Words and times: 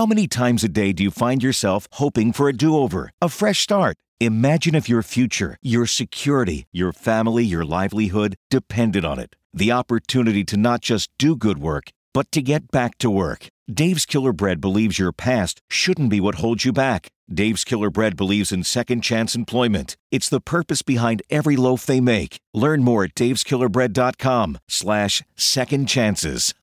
How 0.00 0.06
many 0.06 0.26
times 0.26 0.64
a 0.64 0.68
day 0.70 0.94
do 0.94 1.02
you 1.02 1.10
find 1.10 1.42
yourself 1.42 1.86
hoping 1.92 2.32
for 2.32 2.48
a 2.48 2.54
do 2.54 2.74
over, 2.74 3.12
a 3.20 3.28
fresh 3.28 3.60
start? 3.60 3.98
Imagine 4.18 4.74
if 4.74 4.88
your 4.88 5.02
future, 5.02 5.58
your 5.60 5.84
security, 5.84 6.66
your 6.72 6.90
family, 6.90 7.44
your 7.44 7.66
livelihood 7.66 8.36
depended 8.48 9.04
on 9.04 9.18
it. 9.18 9.36
The 9.52 9.72
opportunity 9.72 10.42
to 10.44 10.56
not 10.56 10.80
just 10.80 11.10
do 11.18 11.36
good 11.36 11.58
work, 11.58 11.90
but 12.14 12.32
to 12.32 12.40
get 12.40 12.70
back 12.70 12.96
to 12.96 13.10
work. 13.10 13.48
Dave's 13.70 14.06
Killer 14.06 14.32
Bread 14.32 14.58
believes 14.58 14.98
your 14.98 15.12
past 15.12 15.60
shouldn't 15.68 16.08
be 16.08 16.18
what 16.18 16.36
holds 16.36 16.64
you 16.64 16.72
back. 16.72 17.10
Dave's 17.28 17.62
Killer 17.62 17.90
Bread 17.90 18.16
believes 18.16 18.52
in 18.52 18.64
second 18.64 19.02
chance 19.02 19.34
employment. 19.34 19.98
It's 20.10 20.30
the 20.30 20.40
purpose 20.40 20.80
behind 20.80 21.22
every 21.28 21.56
loaf 21.56 21.84
they 21.84 22.00
make. 22.00 22.38
Learn 22.54 22.82
more 22.82 23.04
at 23.04 23.14
daveskillerbread.com 23.14 24.60
slash 24.66 25.22
second 25.36 25.90
chances. 25.90 26.54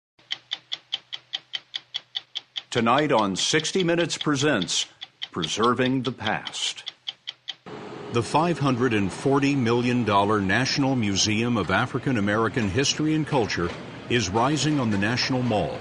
Tonight 2.69 3.13
on 3.13 3.37
60 3.37 3.85
Minutes 3.85 4.17
Presents 4.17 4.87
Preserving 5.31 6.01
the 6.01 6.11
Past. 6.11 6.91
The 8.11 8.19
$540 8.19 9.55
million 9.55 10.03
National 10.45 10.97
Museum 10.97 11.55
of 11.55 11.71
African 11.71 12.17
American 12.17 12.69
History 12.69 13.15
and 13.15 13.25
Culture 13.25 13.69
is 14.09 14.27
rising 14.27 14.81
on 14.81 14.89
the 14.89 14.97
National 14.97 15.41
Mall. 15.43 15.79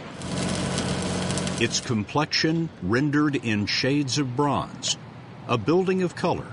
Its 1.60 1.80
complexion 1.80 2.68
rendered 2.84 3.34
in 3.34 3.66
shades 3.66 4.18
of 4.18 4.36
bronze, 4.36 4.96
a 5.48 5.58
building 5.58 6.04
of 6.04 6.14
color 6.14 6.46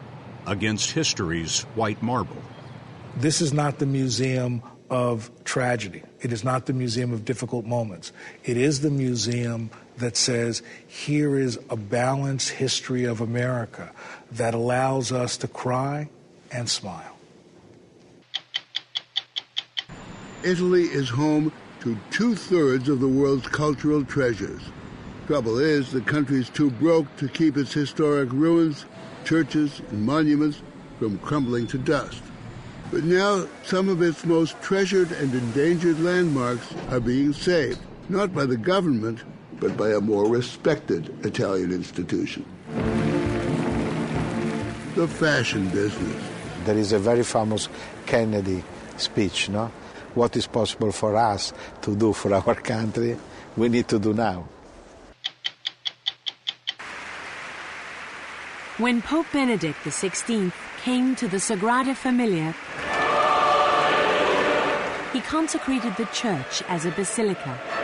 against 0.47 0.89
history's 0.91 1.61
white 1.75 2.01
marble. 2.01 2.41
This 3.15 3.39
is 3.39 3.53
not 3.53 3.77
the 3.77 3.85
museum 3.85 4.63
of 4.89 5.29
tragedy. 5.43 6.01
It 6.21 6.33
is 6.33 6.43
not 6.43 6.65
the 6.65 6.73
museum 6.73 7.13
of 7.13 7.23
difficult 7.23 7.65
moments. 7.65 8.11
It 8.43 8.57
is 8.57 8.81
the 8.81 8.89
museum 8.89 9.69
that 9.97 10.17
says, 10.17 10.61
here 10.87 11.37
is 11.37 11.59
a 11.69 11.75
balanced 11.75 12.49
history 12.49 13.03
of 13.03 13.21
America 13.21 13.91
that 14.31 14.53
allows 14.53 15.11
us 15.11 15.37
to 15.37 15.47
cry 15.47 16.09
and 16.51 16.69
smile. 16.69 17.17
Italy 20.43 20.83
is 20.83 21.09
home 21.09 21.51
to 21.81 21.97
two 22.11 22.35
thirds 22.35 22.89
of 22.89 22.99
the 22.99 23.07
world's 23.07 23.47
cultural 23.47 24.03
treasures. 24.03 24.61
Trouble 25.27 25.57
is, 25.57 25.91
the 25.91 26.01
country's 26.01 26.49
too 26.49 26.69
broke 26.69 27.13
to 27.17 27.29
keep 27.29 27.55
its 27.55 27.73
historic 27.73 28.31
ruins, 28.33 28.85
churches, 29.23 29.81
and 29.89 30.03
monuments 30.03 30.61
from 30.99 31.17
crumbling 31.19 31.65
to 31.67 31.77
dust. 31.77 32.21
But 32.91 33.05
now, 33.05 33.47
some 33.63 33.89
of 33.89 34.01
its 34.01 34.25
most 34.25 34.61
treasured 34.61 35.11
and 35.13 35.33
endangered 35.33 35.99
landmarks 35.99 36.73
are 36.89 36.99
being 36.99 37.33
saved, 37.33 37.79
not 38.09 38.35
by 38.35 38.45
the 38.45 38.57
government, 38.57 39.23
but 39.59 39.75
by 39.77 39.91
a 39.91 39.99
more 39.99 40.27
respected 40.29 41.09
Italian 41.25 41.71
institution. 41.71 42.45
The 44.95 45.07
fashion 45.07 45.69
business. 45.69 46.23
There 46.65 46.77
is 46.77 46.93
a 46.93 46.99
very 46.99 47.23
famous 47.23 47.67
Kennedy 48.05 48.63
speech, 48.97 49.49
no? 49.49 49.71
What 50.13 50.35
is 50.37 50.47
possible 50.47 50.91
for 50.91 51.15
us 51.15 51.53
to 51.81 51.95
do 51.95 52.13
for 52.13 52.33
our 52.33 52.55
country, 52.55 53.17
we 53.57 53.69
need 53.69 53.87
to 53.87 53.99
do 53.99 54.13
now. 54.13 54.47
When 58.77 59.01
Pope 59.01 59.27
Benedict 59.31 59.77
XVI 59.83 60.51
came 60.83 61.15
to 61.15 61.27
the 61.27 61.37
Sagrada 61.37 61.95
Familia, 61.95 62.55
he 65.13 65.21
consecrated 65.21 65.95
the 65.95 66.05
church 66.05 66.63
as 66.67 66.85
a 66.85 66.91
basilica. 66.91 67.82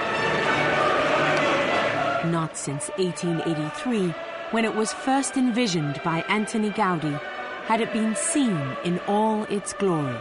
Not 2.29 2.55
since 2.55 2.89
1883, 2.97 4.13
when 4.51 4.63
it 4.63 4.75
was 4.75 4.93
first 4.93 5.35
envisioned 5.35 5.99
by 6.03 6.21
Antoni 6.29 6.71
Gaudi, 6.71 7.19
had 7.65 7.81
it 7.81 7.91
been 7.91 8.15
seen 8.15 8.77
in 8.83 8.99
all 9.07 9.45
its 9.45 9.73
glory. 9.73 10.15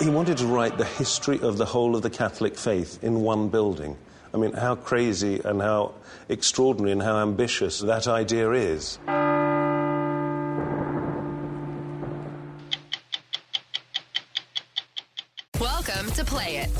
He 0.00 0.10
wanted 0.10 0.36
to 0.38 0.46
write 0.46 0.76
the 0.78 0.84
history 0.84 1.40
of 1.40 1.58
the 1.58 1.64
whole 1.64 1.94
of 1.94 2.02
the 2.02 2.10
Catholic 2.10 2.56
faith 2.56 2.98
in 3.04 3.20
one 3.20 3.48
building. 3.50 3.96
I 4.34 4.38
mean, 4.38 4.52
how 4.52 4.74
crazy 4.74 5.40
and 5.44 5.62
how 5.62 5.94
extraordinary 6.28 6.90
and 6.90 7.02
how 7.02 7.18
ambitious 7.18 7.78
that 7.78 8.08
idea 8.08 8.50
is. 8.50 8.98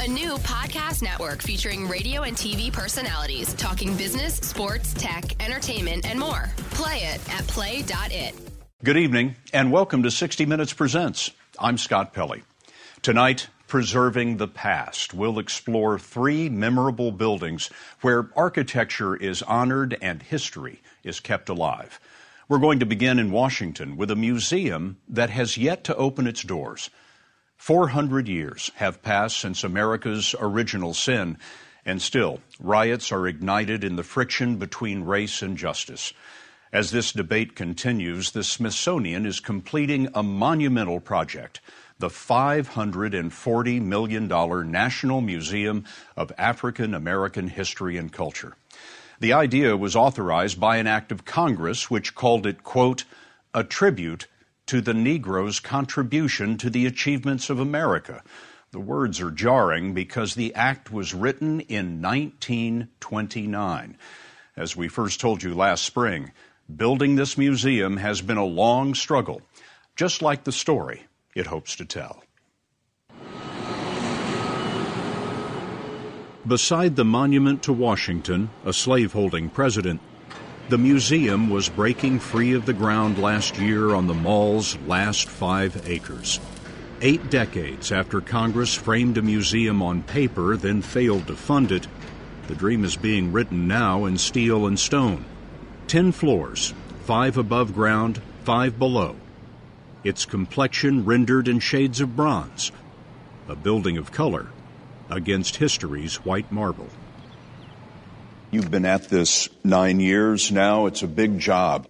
A 0.00 0.08
new 0.08 0.36
podcast 0.38 1.02
network 1.02 1.40
featuring 1.42 1.86
radio 1.86 2.22
and 2.22 2.36
TV 2.36 2.72
personalities 2.72 3.54
talking 3.54 3.96
business, 3.96 4.34
sports, 4.34 4.92
tech, 4.94 5.40
entertainment, 5.42 6.06
and 6.08 6.18
more. 6.18 6.50
Play 6.70 6.98
it 6.98 7.34
at 7.34 7.46
play.it. 7.46 8.34
Good 8.82 8.96
evening, 8.96 9.36
and 9.52 9.70
welcome 9.70 10.02
to 10.02 10.10
60 10.10 10.44
Minutes 10.44 10.72
Presents. 10.72 11.30
I'm 11.58 11.78
Scott 11.78 12.12
Pelley. 12.12 12.42
Tonight, 13.00 13.48
Preserving 13.68 14.36
the 14.36 14.48
Past. 14.48 15.14
We'll 15.14 15.38
explore 15.38 15.98
three 15.98 16.48
memorable 16.48 17.12
buildings 17.12 17.70
where 18.00 18.30
architecture 18.36 19.14
is 19.14 19.42
honored 19.42 19.96
and 20.02 20.22
history 20.22 20.82
is 21.04 21.20
kept 21.20 21.48
alive. 21.48 22.00
We're 22.48 22.58
going 22.58 22.80
to 22.80 22.86
begin 22.86 23.18
in 23.18 23.30
Washington 23.30 23.96
with 23.96 24.10
a 24.10 24.16
museum 24.16 24.98
that 25.08 25.30
has 25.30 25.56
yet 25.56 25.84
to 25.84 25.96
open 25.96 26.26
its 26.26 26.42
doors. 26.42 26.90
400 27.56 28.28
years 28.28 28.70
have 28.76 29.02
passed 29.02 29.38
since 29.38 29.64
America's 29.64 30.34
original 30.38 30.94
sin, 30.94 31.38
and 31.84 32.00
still, 32.00 32.40
riots 32.60 33.10
are 33.12 33.26
ignited 33.26 33.82
in 33.82 33.96
the 33.96 34.02
friction 34.02 34.56
between 34.56 35.04
race 35.04 35.42
and 35.42 35.56
justice. 35.56 36.12
As 36.72 36.90
this 36.90 37.12
debate 37.12 37.54
continues, 37.54 38.32
the 38.32 38.44
Smithsonian 38.44 39.24
is 39.24 39.40
completing 39.40 40.08
a 40.14 40.22
monumental 40.22 41.00
project 41.00 41.60
the 41.98 42.08
$540 42.08 43.80
million 43.80 44.28
National 44.70 45.20
Museum 45.22 45.84
of 46.16 46.30
African 46.36 46.92
American 46.92 47.48
History 47.48 47.96
and 47.96 48.12
Culture. 48.12 48.54
The 49.18 49.32
idea 49.32 49.76
was 49.76 49.96
authorized 49.96 50.60
by 50.60 50.76
an 50.76 50.86
act 50.86 51.10
of 51.10 51.24
Congress 51.24 51.90
which 51.90 52.14
called 52.14 52.46
it, 52.46 52.62
quote, 52.62 53.04
a 53.54 53.64
tribute 53.64 54.26
to 54.66 54.80
the 54.80 54.94
Negro's 54.94 55.60
contribution 55.60 56.58
to 56.58 56.68
the 56.68 56.86
achievements 56.86 57.50
of 57.50 57.58
America. 57.60 58.22
The 58.72 58.80
words 58.80 59.20
are 59.20 59.30
jarring 59.30 59.94
because 59.94 60.34
the 60.34 60.54
act 60.54 60.92
was 60.92 61.14
written 61.14 61.60
in 61.60 62.02
1929. 62.02 63.96
As 64.56 64.76
we 64.76 64.88
first 64.88 65.20
told 65.20 65.42
you 65.42 65.54
last 65.54 65.84
spring, 65.84 66.32
building 66.74 67.14
this 67.14 67.38
museum 67.38 67.96
has 67.98 68.20
been 68.20 68.38
a 68.38 68.44
long 68.44 68.94
struggle, 68.94 69.42
just 69.94 70.20
like 70.20 70.44
the 70.44 70.52
story 70.52 71.04
it 71.34 71.46
hopes 71.46 71.76
to 71.76 71.84
tell. 71.84 72.22
Beside 76.46 76.96
the 76.96 77.04
monument 77.04 77.62
to 77.64 77.72
Washington, 77.72 78.50
a 78.64 78.72
slaveholding 78.72 79.50
president, 79.50 80.00
the 80.68 80.78
museum 80.78 81.48
was 81.48 81.68
breaking 81.68 82.18
free 82.18 82.52
of 82.52 82.66
the 82.66 82.72
ground 82.72 83.18
last 83.18 83.56
year 83.58 83.94
on 83.94 84.08
the 84.08 84.14
mall's 84.14 84.76
last 84.86 85.28
five 85.28 85.88
acres. 85.88 86.40
Eight 87.00 87.30
decades 87.30 87.92
after 87.92 88.20
Congress 88.20 88.74
framed 88.74 89.16
a 89.16 89.22
museum 89.22 89.80
on 89.80 90.02
paper, 90.02 90.56
then 90.56 90.82
failed 90.82 91.28
to 91.28 91.36
fund 91.36 91.70
it, 91.70 91.86
the 92.48 92.54
dream 92.54 92.84
is 92.84 92.96
being 92.96 93.32
written 93.32 93.68
now 93.68 94.04
in 94.04 94.18
steel 94.18 94.66
and 94.66 94.78
stone. 94.78 95.24
Ten 95.86 96.10
floors, 96.10 96.74
five 97.04 97.36
above 97.36 97.74
ground, 97.74 98.20
five 98.44 98.78
below. 98.78 99.16
Its 100.04 100.24
complexion 100.24 101.04
rendered 101.04 101.48
in 101.48 101.60
shades 101.60 102.00
of 102.00 102.16
bronze, 102.16 102.72
a 103.48 103.56
building 103.56 103.96
of 103.98 104.12
color 104.12 104.48
against 105.10 105.56
history's 105.56 106.16
white 106.24 106.50
marble. 106.50 106.88
You've 108.50 108.70
been 108.70 108.84
at 108.84 109.08
this 109.08 109.48
nine 109.64 109.98
years 109.98 110.52
now. 110.52 110.86
It's 110.86 111.02
a 111.02 111.08
big 111.08 111.38
job. 111.38 111.88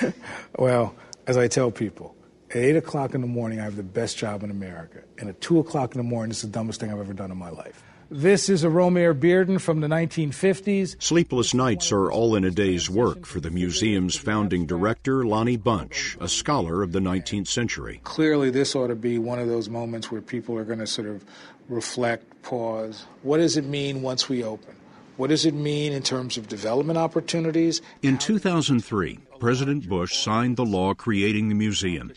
well, 0.58 0.94
as 1.26 1.36
I 1.36 1.48
tell 1.48 1.70
people, 1.70 2.16
at 2.50 2.56
8 2.56 2.76
o'clock 2.76 3.14
in 3.14 3.20
the 3.20 3.26
morning, 3.26 3.60
I 3.60 3.64
have 3.64 3.76
the 3.76 3.82
best 3.82 4.18
job 4.18 4.42
in 4.42 4.50
America. 4.50 5.02
And 5.18 5.28
at 5.28 5.40
2 5.40 5.60
o'clock 5.60 5.94
in 5.94 5.98
the 5.98 6.08
morning, 6.08 6.32
it's 6.32 6.42
the 6.42 6.48
dumbest 6.48 6.80
thing 6.80 6.90
I've 6.90 6.98
ever 6.98 7.12
done 7.12 7.30
in 7.30 7.36
my 7.36 7.50
life. 7.50 7.82
This 8.10 8.50
is 8.50 8.62
a 8.62 8.66
Romare 8.66 9.18
Bearden 9.18 9.58
from 9.58 9.80
the 9.80 9.86
1950s. 9.86 11.02
Sleepless 11.02 11.54
nights 11.54 11.92
are 11.92 12.12
all 12.12 12.34
in 12.34 12.44
a 12.44 12.50
day's 12.50 12.90
work 12.90 13.24
for 13.24 13.40
the 13.40 13.50
museum's 13.50 14.16
founding 14.16 14.66
director, 14.66 15.24
Lonnie 15.24 15.56
Bunch, 15.56 16.18
a 16.20 16.28
scholar 16.28 16.82
of 16.82 16.92
the 16.92 16.98
19th 16.98 17.46
century. 17.48 18.02
Clearly, 18.04 18.50
this 18.50 18.74
ought 18.76 18.88
to 18.88 18.96
be 18.96 19.16
one 19.16 19.38
of 19.38 19.48
those 19.48 19.70
moments 19.70 20.10
where 20.10 20.20
people 20.20 20.58
are 20.58 20.64
going 20.64 20.80
to 20.80 20.86
sort 20.86 21.08
of 21.08 21.24
reflect, 21.70 22.42
pause. 22.42 23.06
What 23.22 23.38
does 23.38 23.56
it 23.56 23.64
mean 23.64 24.02
once 24.02 24.28
we 24.28 24.44
open? 24.44 24.74
What 25.22 25.30
does 25.30 25.46
it 25.46 25.54
mean 25.54 25.92
in 25.92 26.02
terms 26.02 26.36
of 26.36 26.48
development 26.48 26.98
opportunities? 26.98 27.80
In 28.02 28.18
2003, 28.18 29.20
President 29.38 29.88
Bush 29.88 30.16
signed 30.16 30.56
the 30.56 30.64
law 30.64 30.94
creating 30.94 31.48
the 31.48 31.54
museum. 31.54 32.10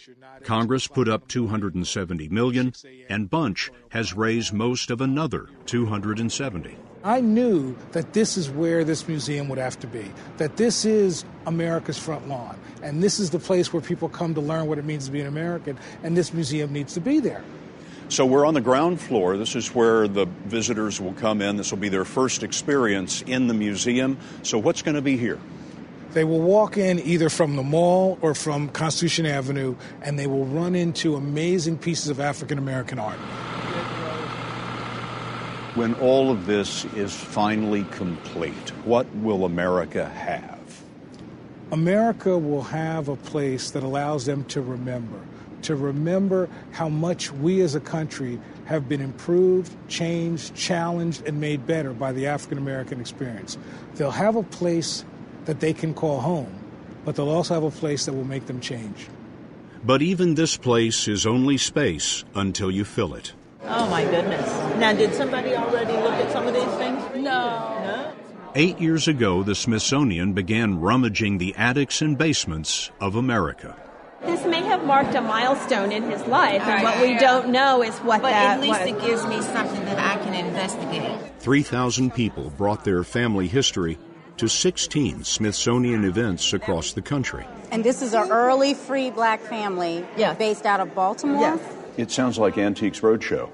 Congress 0.44 0.88
put 0.88 1.07
up 1.07 1.28
270 1.28 2.30
million, 2.30 2.74
and 3.07 3.30
Bunch 3.30 3.69
has 3.90 4.16
raised 4.16 4.54
most 4.54 4.90
of 4.90 5.02
another 5.02 5.50
270. 5.68 6.75
I 7.04 7.22
knew 7.22 7.78
that 7.92 8.13
this 8.13 8.38
is 8.38 8.50
where 8.50 8.84
this 8.84 9.08
museum 9.08 9.50
would 9.50 9.60
have 9.60 9.78
to 9.81 9.88
be, 9.88 10.12
that 10.38 10.58
this 10.58 10.84
is 10.84 11.25
America's 11.46 12.00
front 12.00 12.28
lawn, 12.28 12.58
and 12.81 13.04
this 13.04 13.19
is 13.19 13.30
the 13.30 13.38
place 13.38 13.72
where 13.72 13.84
people 13.84 14.10
come 14.10 14.34
to 14.34 14.42
learn 14.42 14.66
what 14.66 14.80
it 14.80 14.86
means 14.86 15.06
to 15.06 15.12
be 15.12 15.22
an 15.22 15.28
American, 15.28 15.78
and 16.01 16.18
this 16.18 16.34
museum 16.34 16.74
needs 16.74 16.96
to 16.96 17.01
be 17.01 17.19
there. 17.19 17.44
So 18.07 18.25
we're 18.25 18.46
on 18.46 18.54
the 18.54 18.62
ground 18.62 19.02
floor. 19.02 19.36
This 19.36 19.56
is 19.56 19.74
where 19.74 20.07
the 20.07 20.25
visitors 20.46 21.02
will 21.02 21.13
come 21.13 21.42
in. 21.42 21.57
This 21.57 21.72
will 21.72 21.80
be 21.80 21.90
their 21.90 22.06
first 22.06 22.44
experience 22.44 23.24
in 23.24 23.48
the 23.48 23.54
museum. 23.54 24.18
So 24.44 24.60
what's 24.60 24.81
going 24.81 24.96
to 24.96 25.02
be 25.02 25.18
here? 25.18 25.40
They 26.12 26.24
will 26.24 26.40
walk 26.40 26.78
in 26.78 27.00
either 27.00 27.30
from 27.30 27.57
the 27.57 27.63
mall 27.63 28.18
or 28.22 28.34
from 28.34 28.69
Constitution 28.69 29.25
Avenue, 29.25 29.75
and 30.02 30.18
they 30.18 30.28
will 30.28 30.46
run 30.46 30.74
into 30.75 31.16
amazing 31.16 31.78
pieces 31.78 32.10
of 32.10 32.22
African 32.22 32.57
American 32.57 33.00
art. 33.00 33.18
When 35.75 35.94
all 35.96 36.31
of 36.31 36.46
this 36.46 36.86
is 36.96 37.13
finally 37.13 37.84
complete, 37.92 38.69
what 38.86 39.13
will 39.16 39.44
America 39.44 40.08
have? 40.08 40.84
America 41.72 42.38
will 42.38 42.63
have 42.63 43.10
a 43.10 43.18
place 43.18 43.72
that 43.72 43.84
allows 43.84 44.25
them 44.25 44.46
to 44.46 44.62
remember, 44.62 45.19
to 45.66 45.76
remember 45.76 46.50
how 46.72 46.90
much 46.90 47.32
we 47.32 47.62
as 47.62 47.76
a 47.76 47.80
country 47.80 48.40
have 48.66 48.90
been 48.90 49.02
improved, 49.02 49.76
changed, 49.88 50.56
challenged, 50.56 51.26
and 51.28 51.40
made 51.40 51.66
better 51.68 51.94
by 51.94 52.12
the 52.12 52.28
African 52.28 52.58
American 52.58 53.00
experience. 53.00 53.58
They'll 53.96 54.12
have 54.12 54.36
a 54.36 54.44
place 54.44 55.06
that 55.46 55.60
they 55.60 55.74
can 55.74 55.94
call 55.94 56.20
home, 56.22 56.54
but 57.04 57.16
they'll 57.16 57.30
also 57.30 57.54
have 57.54 57.64
a 57.64 57.72
place 57.72 58.06
that 58.06 58.14
will 58.14 58.24
make 58.24 58.46
them 58.48 58.60
change. 58.60 59.08
But 59.84 60.02
even 60.02 60.34
this 60.34 60.58
place 60.58 61.08
is 61.08 61.28
only 61.28 61.58
space 61.58 62.24
until 62.34 62.72
you 62.72 62.86
fill 62.86 63.14
it. 63.14 63.34
Oh 63.64 63.88
my 63.90 64.04
goodness. 64.04 64.48
Now, 64.80 64.94
did 64.94 65.14
somebody 65.14 65.56
already 65.56 65.94
look 65.94 66.14
at 66.14 66.32
some 66.32 66.48
of 66.48 66.54
these 66.54 66.64
things? 66.76 67.04
No. 67.16 67.22
No? 67.24 68.14
Eight 68.56 68.80
years 68.80 69.08
ago, 69.08 69.44
the 69.44 69.54
Smithsonian 69.54 70.34
began 70.34 70.80
rummaging 70.80 71.38
the 71.38 71.54
attics 71.56 72.02
and 72.02 72.18
basements 72.18 72.90
of 73.00 73.16
America. 73.16 73.76
This 74.25 74.45
may 74.45 74.62
have 74.63 74.83
marked 74.86 75.16
a 75.16 75.22
milestone 75.22 75.92
in 75.92 76.04
his 76.10 76.22
life, 76.27 76.62
and 76.62 76.83
what 76.83 77.00
we 77.01 77.18
don't 77.18 77.50
know 77.50 77.81
is 77.83 77.95
what 78.00 78.22
but 78.22 78.31
that 78.31 78.57
at 78.57 78.62
least 78.62 78.80
was. 78.81 78.89
it 78.89 79.01
gives 79.01 79.25
me 79.25 79.42
something 79.42 79.86
that 79.86 80.00
I 80.00 80.22
can 80.24 80.33
investigate. 80.33 81.19
3,000 81.39 82.13
people 82.13 82.50
brought 82.51 82.83
their 82.83 83.04
family 83.04 83.48
history 83.48 83.98
to 84.38 84.48
16 84.48 85.24
Smithsonian 85.24 86.04
events 86.04 86.54
across 86.54 86.94
the 86.94 87.01
country. 87.01 87.45
And 87.72 87.83
this 87.83 88.01
is 88.01 88.13
an 88.13 88.31
early 88.31 88.74
free 88.74 89.10
black 89.12 89.39
family 89.42 90.06
Yes. 90.18 90.38
based 90.38 90.66
out 90.66 90.80
of 90.80 90.94
Baltimore. 90.94 91.39
Yes. 91.42 91.60
It 91.98 92.12
sounds 92.12 92.38
like 92.38 92.57
Antiques 92.57 93.00
Roadshow. 93.00 93.50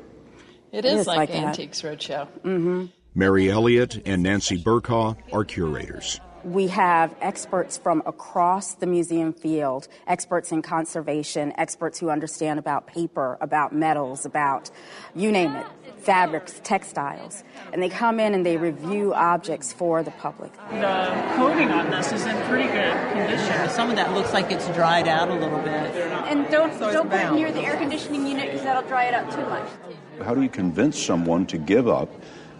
It 0.71 0.85
is, 0.85 1.01
is 1.01 1.07
like, 1.07 1.17
like 1.17 1.29
that. 1.31 1.43
Antiques 1.43 1.81
Roadshow. 1.81 2.27
Mm-hmm. 2.43 2.85
Mary 3.13 3.51
Elliott 3.51 4.01
and 4.05 4.23
Nancy 4.23 4.57
Bercaw 4.57 5.17
are 5.33 5.43
curators. 5.43 6.19
We 6.43 6.67
have 6.67 7.15
experts 7.21 7.77
from 7.77 8.01
across 8.07 8.73
the 8.73 8.87
museum 8.87 9.31
field, 9.31 9.87
experts 10.07 10.51
in 10.51 10.63
conservation, 10.63 11.53
experts 11.55 11.99
who 11.99 12.09
understand 12.09 12.57
about 12.57 12.87
paper, 12.87 13.37
about 13.41 13.75
metals, 13.75 14.25
about 14.25 14.71
you 15.13 15.31
name 15.31 15.55
it, 15.55 15.67
fabrics, 15.97 16.59
textiles. 16.63 17.43
And 17.71 17.81
they 17.81 17.89
come 17.89 18.19
in 18.19 18.33
and 18.33 18.43
they 18.43 18.57
review 18.57 19.13
objects 19.13 19.71
for 19.71 20.01
the 20.01 20.09
public. 20.11 20.51
The 20.53 21.33
coating 21.35 21.69
on 21.69 21.91
this 21.91 22.11
is 22.11 22.25
in 22.25 22.35
pretty 22.47 22.69
good 22.69 23.11
condition. 23.11 23.69
Some 23.69 23.91
of 23.91 23.95
that 23.97 24.13
looks 24.13 24.33
like 24.33 24.51
it's 24.51 24.67
dried 24.69 25.07
out 25.07 25.29
a 25.29 25.35
little 25.35 25.59
bit. 25.59 25.95
And 26.27 26.49
don't 26.49 26.73
So 26.73 26.91
don't 26.91 27.09
put 27.09 27.19
it 27.19 27.33
near 27.33 27.51
the 27.51 27.61
air 27.61 27.77
conditioning 27.77 28.25
unit 28.25 28.45
because 28.45 28.63
that'll 28.63 28.89
dry 28.89 29.05
it 29.05 29.13
out 29.13 29.31
too 29.31 29.45
much. 29.45 29.69
How 30.23 30.33
do 30.33 30.41
you 30.41 30.49
convince 30.49 30.99
someone 30.99 31.45
to 31.47 31.59
give 31.59 31.87
up 31.87 32.09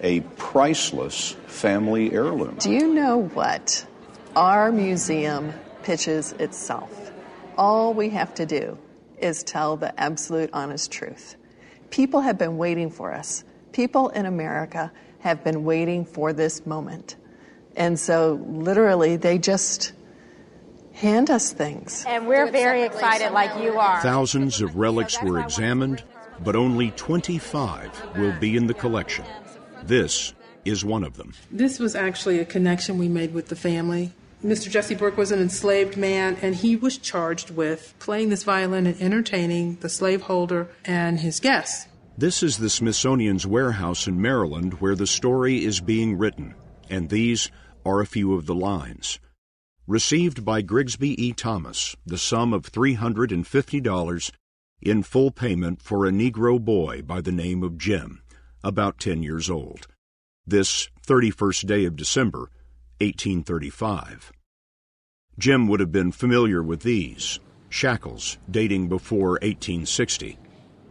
a 0.01 0.21
priceless 0.38 1.31
family 1.48 2.12
heirloom? 2.13 2.56
Do 2.59 2.71
you 2.71 2.94
know 2.94 3.18
what 3.18 3.86
our 4.36 4.71
museum 4.71 5.53
pitches 5.83 6.33
itself? 6.33 7.12
All 7.57 7.94
we 7.94 8.09
have 8.09 8.33
to 8.36 8.45
do 8.45 8.77
is 9.19 9.44
tell 9.44 9.77
the 9.77 9.98
absolute 10.00 10.50
honest 10.53 10.92
truth. 10.92 11.36
People 11.89 12.21
have 12.21 12.38
been 12.38 12.57
waiting 12.57 12.89
for 12.89 13.13
us. 13.13 13.44
People 13.71 14.09
in 14.09 14.25
America 14.25 14.92
have 15.19 15.44
been 15.44 15.63
waiting 15.63 16.06
for 16.06 16.33
this 16.33 16.65
moment. 16.65 17.15
And 17.75 18.00
so, 18.00 18.44
literally, 18.47 19.15
they 19.15 19.38
just 19.38 19.94
hand 20.94 21.30
us 21.30 21.54
things. 21.54 22.04
And 22.07 22.27
we're 22.27 22.51
very 22.51 22.83
excited, 22.83 23.31
like 23.31 23.63
you 23.63 23.80
are. 23.80 24.01
Thousands 24.01 24.62
of 24.62 24.75
relics 24.75 25.21
were 25.21 25.39
examined, 25.39 26.04
but 26.44 26.56
only 26.56 26.92
25 26.92 28.18
will 28.18 28.38
be 28.39 28.57
in 28.57 28.68
the 28.68 28.74
collection. 28.74 29.25
This 29.83 30.33
is 30.66 30.86
one 30.86 31.04
of 31.04 31.18
them. 31.18 31.33
This 31.51 31.80
was 31.80 31.95
actually 31.95 32.39
a 32.39 32.45
connection 32.45 32.98
we 32.98 33.07
made 33.07 33.33
with 33.33 33.48
the 33.48 33.56
family. 33.56 34.12
Mr. 34.44 34.69
Jesse 34.69 34.95
Burke 34.95 35.18
was 35.18 35.31
an 35.31 35.39
enslaved 35.39 35.98
man, 35.98 36.38
and 36.42 36.56
he 36.56 36.75
was 36.75 36.98
charged 36.98 37.51
with 37.51 37.94
playing 38.00 38.30
this 38.30 38.44
violin 38.44 38.88
and 38.88 39.00
entertaining 39.00 39.78
the 39.81 39.89
slaveholder 39.89 40.68
and 40.83 41.19
his 41.19 41.39
guests. 41.39 41.88
This 42.18 42.44
is 42.44 42.57
the 42.57 42.69
Smithsonian's 42.69 43.48
warehouse 43.48 44.07
in 44.07 44.22
Maryland 44.22 44.75
where 44.75 44.95
the 44.95 45.07
story 45.07 45.63
is 45.63 45.80
being 45.80 46.18
written, 46.18 46.56
and 46.89 47.10
these 47.10 47.50
are 47.86 48.01
a 48.01 48.06
few 48.06 48.33
of 48.33 48.45
the 48.45 48.56
lines. 48.56 49.19
Received 49.88 50.45
by 50.45 50.62
Grigsby 50.62 51.22
E. 51.24 51.33
Thomas, 51.33 51.95
the 52.06 52.18
sum 52.18 52.54
of 52.54 52.72
$350 52.72 54.31
in 54.81 55.04
full 55.04 55.31
payment 55.31 55.81
for 55.81 56.06
a 56.06 56.12
Negro 56.12 56.60
boy 56.60 57.01
by 57.01 57.22
the 57.22 57.31
name 57.31 57.63
of 57.63 57.78
Jim, 57.78 58.20
about 58.63 58.99
10 58.99 59.23
years 59.23 59.49
old. 59.49 59.87
This 60.45 60.89
31st 61.05 61.65
day 61.67 61.85
of 61.85 61.95
December, 61.95 62.49
1835. 62.99 64.31
Jim 65.39 65.67
would 65.67 65.79
have 65.79 65.91
been 65.91 66.11
familiar 66.11 66.61
with 66.61 66.81
these 66.81 67.39
shackles 67.69 68.37
dating 68.49 68.89
before 68.89 69.39
1860 69.41 70.37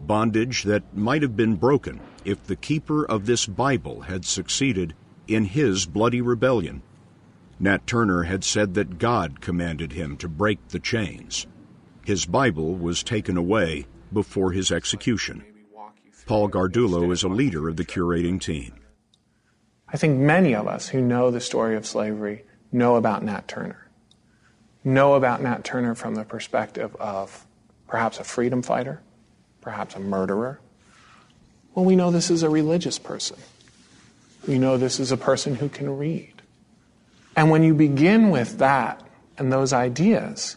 bondage 0.06 0.62
that 0.64 0.96
might 0.96 1.22
have 1.22 1.36
been 1.36 1.54
broken 1.54 2.00
if 2.24 2.42
the 2.44 2.56
keeper 2.56 3.04
of 3.04 3.26
this 3.26 3.46
Bible 3.46 4.02
had 4.02 4.24
succeeded 4.24 4.94
in 5.28 5.44
his 5.44 5.86
bloody 5.86 6.20
rebellion. 6.20 6.82
Nat 7.58 7.86
Turner 7.86 8.22
had 8.22 8.42
said 8.42 8.74
that 8.74 8.98
God 8.98 9.40
commanded 9.40 9.92
him 9.92 10.16
to 10.16 10.28
break 10.28 10.68
the 10.68 10.78
chains. 10.78 11.46
His 12.04 12.24
Bible 12.24 12.74
was 12.74 13.02
taken 13.02 13.36
away 13.36 13.86
before 14.12 14.52
his 14.52 14.72
execution. 14.72 15.44
Paul 16.26 16.48
Gardullo 16.48 17.10
is 17.12 17.22
a 17.22 17.28
leader 17.28 17.68
of 17.68 17.76
the 17.76 17.84
curating 17.84 18.40
team. 18.40 18.74
I 19.92 19.96
think 19.96 20.18
many 20.18 20.54
of 20.54 20.68
us 20.68 20.88
who 20.88 21.00
know 21.00 21.30
the 21.30 21.40
story 21.40 21.76
of 21.76 21.86
slavery 21.86 22.44
know 22.70 22.96
about 22.96 23.24
Nat 23.24 23.48
Turner. 23.48 23.88
Know 24.84 25.14
about 25.14 25.42
Nat 25.42 25.64
Turner 25.64 25.94
from 25.94 26.14
the 26.14 26.24
perspective 26.24 26.94
of 26.96 27.46
perhaps 27.88 28.18
a 28.18 28.24
freedom 28.24 28.62
fighter, 28.62 29.02
perhaps 29.60 29.96
a 29.96 30.00
murderer. 30.00 30.60
Well, 31.74 31.84
we 31.84 31.96
know 31.96 32.10
this 32.10 32.30
is 32.30 32.42
a 32.42 32.50
religious 32.50 32.98
person. 32.98 33.36
We 34.46 34.58
know 34.58 34.76
this 34.76 35.00
is 35.00 35.12
a 35.12 35.16
person 35.16 35.56
who 35.56 35.68
can 35.68 35.98
read. 35.98 36.42
And 37.36 37.50
when 37.50 37.62
you 37.62 37.74
begin 37.74 38.30
with 38.30 38.58
that 38.58 39.02
and 39.36 39.52
those 39.52 39.72
ideas, 39.72 40.56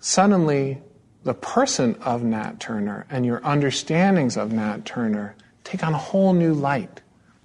suddenly 0.00 0.82
the 1.24 1.34
person 1.34 1.94
of 1.96 2.22
Nat 2.22 2.60
Turner 2.60 3.06
and 3.10 3.26
your 3.26 3.44
understandings 3.44 4.36
of 4.36 4.52
Nat 4.52 4.84
Turner 4.84 5.34
take 5.64 5.84
on 5.84 5.94
a 5.94 5.98
whole 5.98 6.32
new 6.32 6.54
light. 6.54 7.00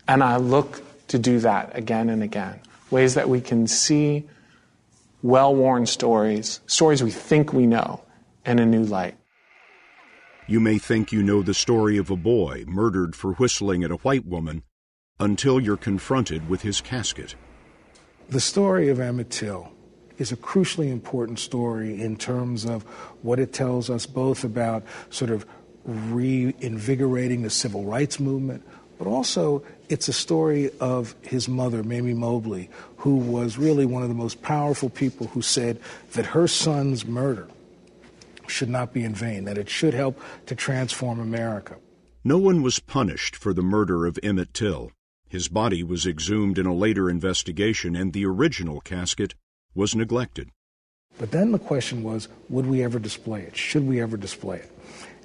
And 0.07 0.23
I 0.23 0.37
look 0.37 0.81
to 1.09 1.19
do 1.19 1.39
that 1.39 1.77
again 1.77 2.09
and 2.09 2.23
again. 2.23 2.59
Ways 2.91 3.15
that 3.15 3.29
we 3.29 3.41
can 3.41 3.67
see 3.67 4.27
well 5.21 5.55
worn 5.55 5.85
stories, 5.85 6.59
stories 6.67 7.03
we 7.03 7.11
think 7.11 7.53
we 7.53 7.65
know, 7.65 8.03
in 8.45 8.59
a 8.59 8.65
new 8.65 8.83
light. 8.83 9.15
You 10.47 10.59
may 10.59 10.77
think 10.77 11.11
you 11.11 11.23
know 11.23 11.41
the 11.41 11.53
story 11.53 11.97
of 11.97 12.09
a 12.09 12.17
boy 12.17 12.65
murdered 12.67 13.15
for 13.15 13.33
whistling 13.33 13.83
at 13.83 13.91
a 13.91 13.95
white 13.95 14.25
woman 14.25 14.63
until 15.19 15.59
you're 15.59 15.77
confronted 15.77 16.49
with 16.49 16.61
his 16.61 16.81
casket. 16.81 17.35
The 18.29 18.41
story 18.41 18.89
of 18.89 18.99
Emmett 18.99 19.29
Till 19.29 19.71
is 20.17 20.31
a 20.31 20.37
crucially 20.37 20.91
important 20.91 21.39
story 21.39 22.01
in 22.01 22.15
terms 22.15 22.65
of 22.65 22.83
what 23.21 23.39
it 23.39 23.53
tells 23.53 23.89
us 23.89 24.05
both 24.05 24.43
about 24.43 24.83
sort 25.09 25.31
of 25.31 25.45
reinvigorating 25.85 27.41
the 27.41 27.49
civil 27.49 27.83
rights 27.83 28.19
movement, 28.19 28.63
but 28.97 29.07
also 29.07 29.63
it's 29.89 30.07
a 30.07 30.13
story 30.13 30.71
of 30.79 31.15
his 31.21 31.49
mother, 31.49 31.83
Mamie 31.83 32.13
Mobley, 32.13 32.69
who 32.97 33.17
was 33.17 33.57
really 33.57 33.85
one 33.85 34.03
of 34.03 34.09
the 34.09 34.15
most 34.15 34.41
powerful 34.41 34.89
people 34.89 35.27
who 35.27 35.41
said 35.41 35.79
that 36.13 36.27
her 36.27 36.47
son's 36.47 37.05
murder 37.05 37.47
should 38.47 38.69
not 38.69 38.93
be 38.93 39.03
in 39.03 39.13
vain, 39.13 39.45
that 39.45 39.57
it 39.57 39.69
should 39.69 39.93
help 39.93 40.19
to 40.45 40.55
transform 40.55 41.19
America. 41.19 41.75
No 42.23 42.37
one 42.37 42.61
was 42.61 42.79
punished 42.79 43.35
for 43.35 43.53
the 43.53 43.61
murder 43.61 44.05
of 44.05 44.17
Emmett 44.23 44.53
Till. 44.53 44.91
His 45.27 45.47
body 45.47 45.83
was 45.83 46.05
exhumed 46.05 46.57
in 46.57 46.65
a 46.65 46.73
later 46.73 47.09
investigation, 47.09 47.95
and 47.95 48.13
the 48.13 48.25
original 48.25 48.79
casket 48.79 49.33
was 49.75 49.95
neglected. 49.95 50.49
But 51.19 51.31
then 51.31 51.51
the 51.51 51.59
question 51.59 52.03
was, 52.03 52.27
would 52.49 52.65
we 52.65 52.83
ever 52.83 52.99
display 52.99 53.41
it? 53.41 53.55
Should 53.55 53.87
we 53.87 54.01
ever 54.01 54.17
display 54.17 54.57
it? 54.57 54.71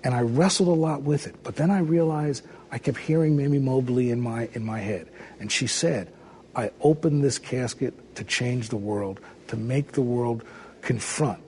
And 0.05 0.15
I 0.15 0.21
wrestled 0.21 0.69
a 0.69 0.73
lot 0.73 1.03
with 1.03 1.27
it. 1.27 1.43
But 1.43 1.57
then 1.57 1.71
I 1.71 1.81
realized 1.81 2.45
I 2.71 2.79
kept 2.79 2.99
hearing 2.99 3.37
Mamie 3.37 3.59
Mobley 3.59 4.11
in 4.11 4.21
my, 4.21 4.49
in 4.53 4.65
my 4.65 4.79
head. 4.79 5.09
And 5.41 5.51
she 5.51 5.67
said, 5.67 6.13
I 6.55 6.71
opened 6.81 7.25
this 7.25 7.39
casket 7.39 8.15
to 8.17 8.25
change 8.25 8.69
the 8.69 8.77
world, 8.77 9.21
to 9.49 9.57
make 9.57 9.93
the 9.93 10.03
world 10.03 10.45
confront 10.83 11.41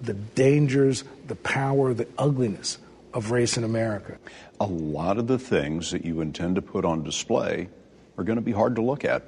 the 0.00 0.14
dangers, 0.14 1.04
the 1.26 1.34
power, 1.36 1.92
the 1.92 2.06
ugliness 2.16 2.78
of 3.12 3.30
race 3.30 3.56
in 3.56 3.64
America. 3.64 4.18
A 4.60 4.66
lot 4.66 5.18
of 5.18 5.26
the 5.26 5.38
things 5.38 5.90
that 5.90 6.04
you 6.04 6.20
intend 6.20 6.54
to 6.54 6.62
put 6.62 6.84
on 6.84 7.02
display 7.02 7.68
are 8.16 8.24
going 8.24 8.36
to 8.36 8.42
be 8.42 8.52
hard 8.52 8.76
to 8.76 8.82
look 8.82 9.04
at. 9.04 9.24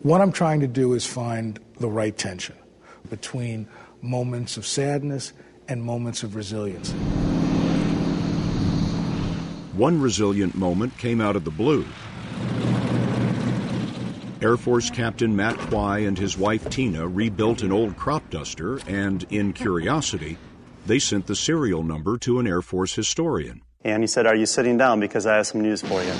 What 0.00 0.20
I'm 0.20 0.30
trying 0.30 0.60
to 0.60 0.68
do 0.68 0.92
is 0.94 1.04
find 1.04 1.58
the 1.80 1.88
right 1.88 2.16
tension 2.16 2.54
between 3.10 3.66
moments 4.00 4.56
of 4.56 4.64
sadness 4.64 5.32
and 5.66 5.82
moments 5.82 6.22
of 6.22 6.36
resilience. 6.36 6.92
One 9.72 10.00
resilient 10.00 10.54
moment 10.54 10.96
came 10.98 11.20
out 11.20 11.34
of 11.34 11.44
the 11.44 11.50
blue. 11.50 11.84
Air 14.40 14.56
Force 14.56 14.88
Captain 14.88 15.34
Matt 15.34 15.58
Quy 15.58 15.98
and 15.98 16.16
his 16.16 16.38
wife 16.38 16.70
Tina 16.70 17.08
rebuilt 17.08 17.62
an 17.62 17.72
old 17.72 17.96
crop 17.96 18.30
duster, 18.30 18.78
and 18.86 19.26
in 19.30 19.52
curiosity, 19.52 20.38
they 20.86 21.00
sent 21.00 21.26
the 21.26 21.34
serial 21.34 21.82
number 21.82 22.18
to 22.18 22.38
an 22.38 22.46
Air 22.46 22.62
Force 22.62 22.94
historian. 22.94 23.62
And 23.82 24.04
he 24.04 24.06
said, 24.06 24.26
Are 24.26 24.36
you 24.36 24.46
sitting 24.46 24.78
down? 24.78 25.00
Because 25.00 25.26
I 25.26 25.36
have 25.38 25.48
some 25.48 25.60
news 25.60 25.82
for 25.82 26.04
you. 26.04 26.14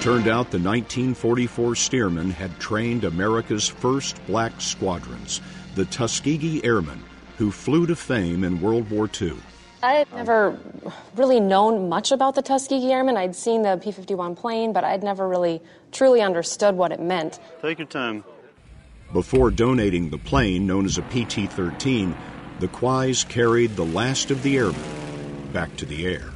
Turned 0.00 0.28
out 0.28 0.50
the 0.50 0.58
1944 0.58 1.74
Stearman 1.74 2.30
had 2.30 2.58
trained 2.58 3.04
America's 3.04 3.68
first 3.68 4.18
black 4.26 4.58
squadrons, 4.58 5.42
the 5.74 5.84
Tuskegee 5.84 6.64
Airmen, 6.64 7.02
who 7.36 7.50
flew 7.50 7.86
to 7.86 7.94
fame 7.94 8.42
in 8.42 8.62
World 8.62 8.90
War 8.90 9.10
II. 9.20 9.34
I 9.82 9.92
had 9.92 10.10
never 10.14 10.58
really 11.16 11.38
known 11.38 11.90
much 11.90 12.12
about 12.12 12.34
the 12.34 12.40
Tuskegee 12.40 12.90
Airmen. 12.90 13.18
I'd 13.18 13.36
seen 13.36 13.60
the 13.60 13.76
P 13.76 13.92
51 13.92 14.36
plane, 14.36 14.72
but 14.72 14.84
I'd 14.84 15.02
never 15.02 15.28
really 15.28 15.60
truly 15.92 16.22
understood 16.22 16.76
what 16.76 16.92
it 16.92 17.00
meant. 17.00 17.38
Take 17.60 17.78
your 17.78 17.86
time. 17.86 18.24
Before 19.12 19.50
donating 19.50 20.08
the 20.08 20.18
plane, 20.18 20.66
known 20.66 20.86
as 20.86 20.96
a 20.96 21.02
PT 21.02 21.52
13, 21.52 22.16
the 22.58 22.68
Quys 22.68 23.24
carried 23.24 23.76
the 23.76 23.84
last 23.84 24.30
of 24.30 24.42
the 24.42 24.56
airmen 24.56 24.80
back 25.52 25.76
to 25.76 25.84
the 25.84 26.06
air. 26.06 26.30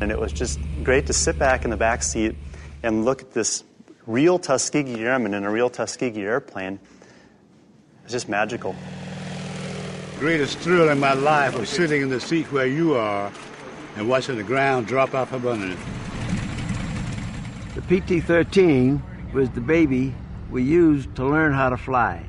And 0.00 0.10
it 0.10 0.18
was 0.18 0.32
just 0.32 0.58
great 0.84 1.06
to 1.06 1.12
sit 1.12 1.38
back 1.38 1.64
in 1.64 1.70
the 1.70 1.76
back 1.76 2.02
seat 2.02 2.34
and 2.82 3.04
look 3.04 3.22
at 3.22 3.32
this 3.32 3.64
real 4.06 4.38
Tuskegee 4.38 5.00
Airman 5.00 5.34
in 5.34 5.44
a 5.44 5.50
real 5.50 5.70
Tuskegee 5.70 6.22
airplane. 6.22 6.78
It's 8.04 8.12
just 8.12 8.28
magical. 8.28 8.74
The 10.14 10.20
greatest 10.20 10.58
thrill 10.58 10.88
in 10.88 11.00
my 11.00 11.12
life 11.12 11.58
was 11.58 11.68
sitting 11.68 12.02
in 12.02 12.08
the 12.08 12.20
seat 12.20 12.50
where 12.52 12.66
you 12.66 12.94
are 12.94 13.32
and 13.96 14.08
watching 14.08 14.36
the 14.36 14.42
ground 14.42 14.86
drop 14.86 15.14
off 15.14 15.32
underneath. 15.32 15.78
The 17.74 18.00
PT 18.00 18.24
13 18.24 19.02
was 19.34 19.50
the 19.50 19.60
baby 19.60 20.14
we 20.50 20.62
used 20.62 21.14
to 21.16 21.26
learn 21.26 21.52
how 21.52 21.68
to 21.68 21.76
fly. 21.76 22.24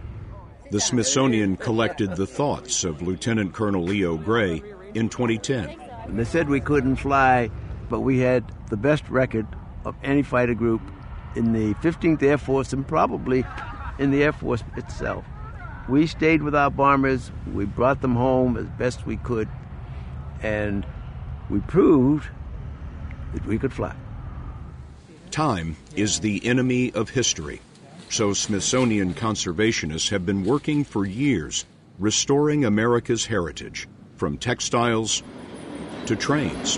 The 0.72 0.82
Smithsonian 0.82 1.56
collected 1.56 2.16
the 2.16 2.28
thoughts 2.28 2.84
of 2.84 3.02
Lieutenant 3.02 3.54
Colonel 3.54 3.84
Leo 3.84 4.18
Gray 4.18 4.62
in 4.94 5.08
2010. 5.08 5.87
And 6.08 6.18
they 6.18 6.24
said 6.24 6.50
we 6.50 6.60
couldn't 6.60 6.98
fly, 6.98 7.50
but 7.90 8.02
we 8.02 8.20
had 8.20 8.52
the 8.70 8.78
best 8.78 9.08
record 9.10 9.48
of 9.86 9.96
any 10.04 10.24
fighter 10.24 10.54
group 10.54 10.82
in 11.36 11.54
the 11.54 11.74
15th 11.76 12.22
Air 12.24 12.38
Force 12.38 12.74
and 12.74 12.88
probably 12.88 13.46
in 14.00 14.12
the 14.12 14.24
Air 14.24 14.34
Force 14.34 14.64
itself. 14.76 15.26
We 15.88 16.08
stayed 16.08 16.44
with 16.44 16.56
our 16.56 16.70
bombers, 16.70 17.32
we 17.54 17.66
brought 17.66 18.02
them 18.02 18.16
home 18.16 18.58
as 18.58 18.66
best 18.78 19.06
we 19.06 19.18
could, 19.18 19.48
and 20.42 20.86
we 21.50 21.60
proved 21.62 22.28
that 23.34 23.46
we 23.46 23.58
could 23.58 23.74
fly. 23.74 23.96
Time 25.32 25.78
is 25.96 26.20
the 26.20 26.46
enemy 26.46 26.92
of 26.94 27.10
history. 27.10 27.62
So 28.10 28.34
Smithsonian 28.34 29.14
conservationists 29.14 30.10
have 30.10 30.26
been 30.26 30.44
working 30.44 30.84
for 30.84 31.06
years 31.06 31.66
restoring 32.00 32.66
America's 32.66 33.26
heritage, 33.26 33.88
from 34.16 34.38
textiles 34.38 35.24
to 36.08 36.16
trains. 36.16 36.78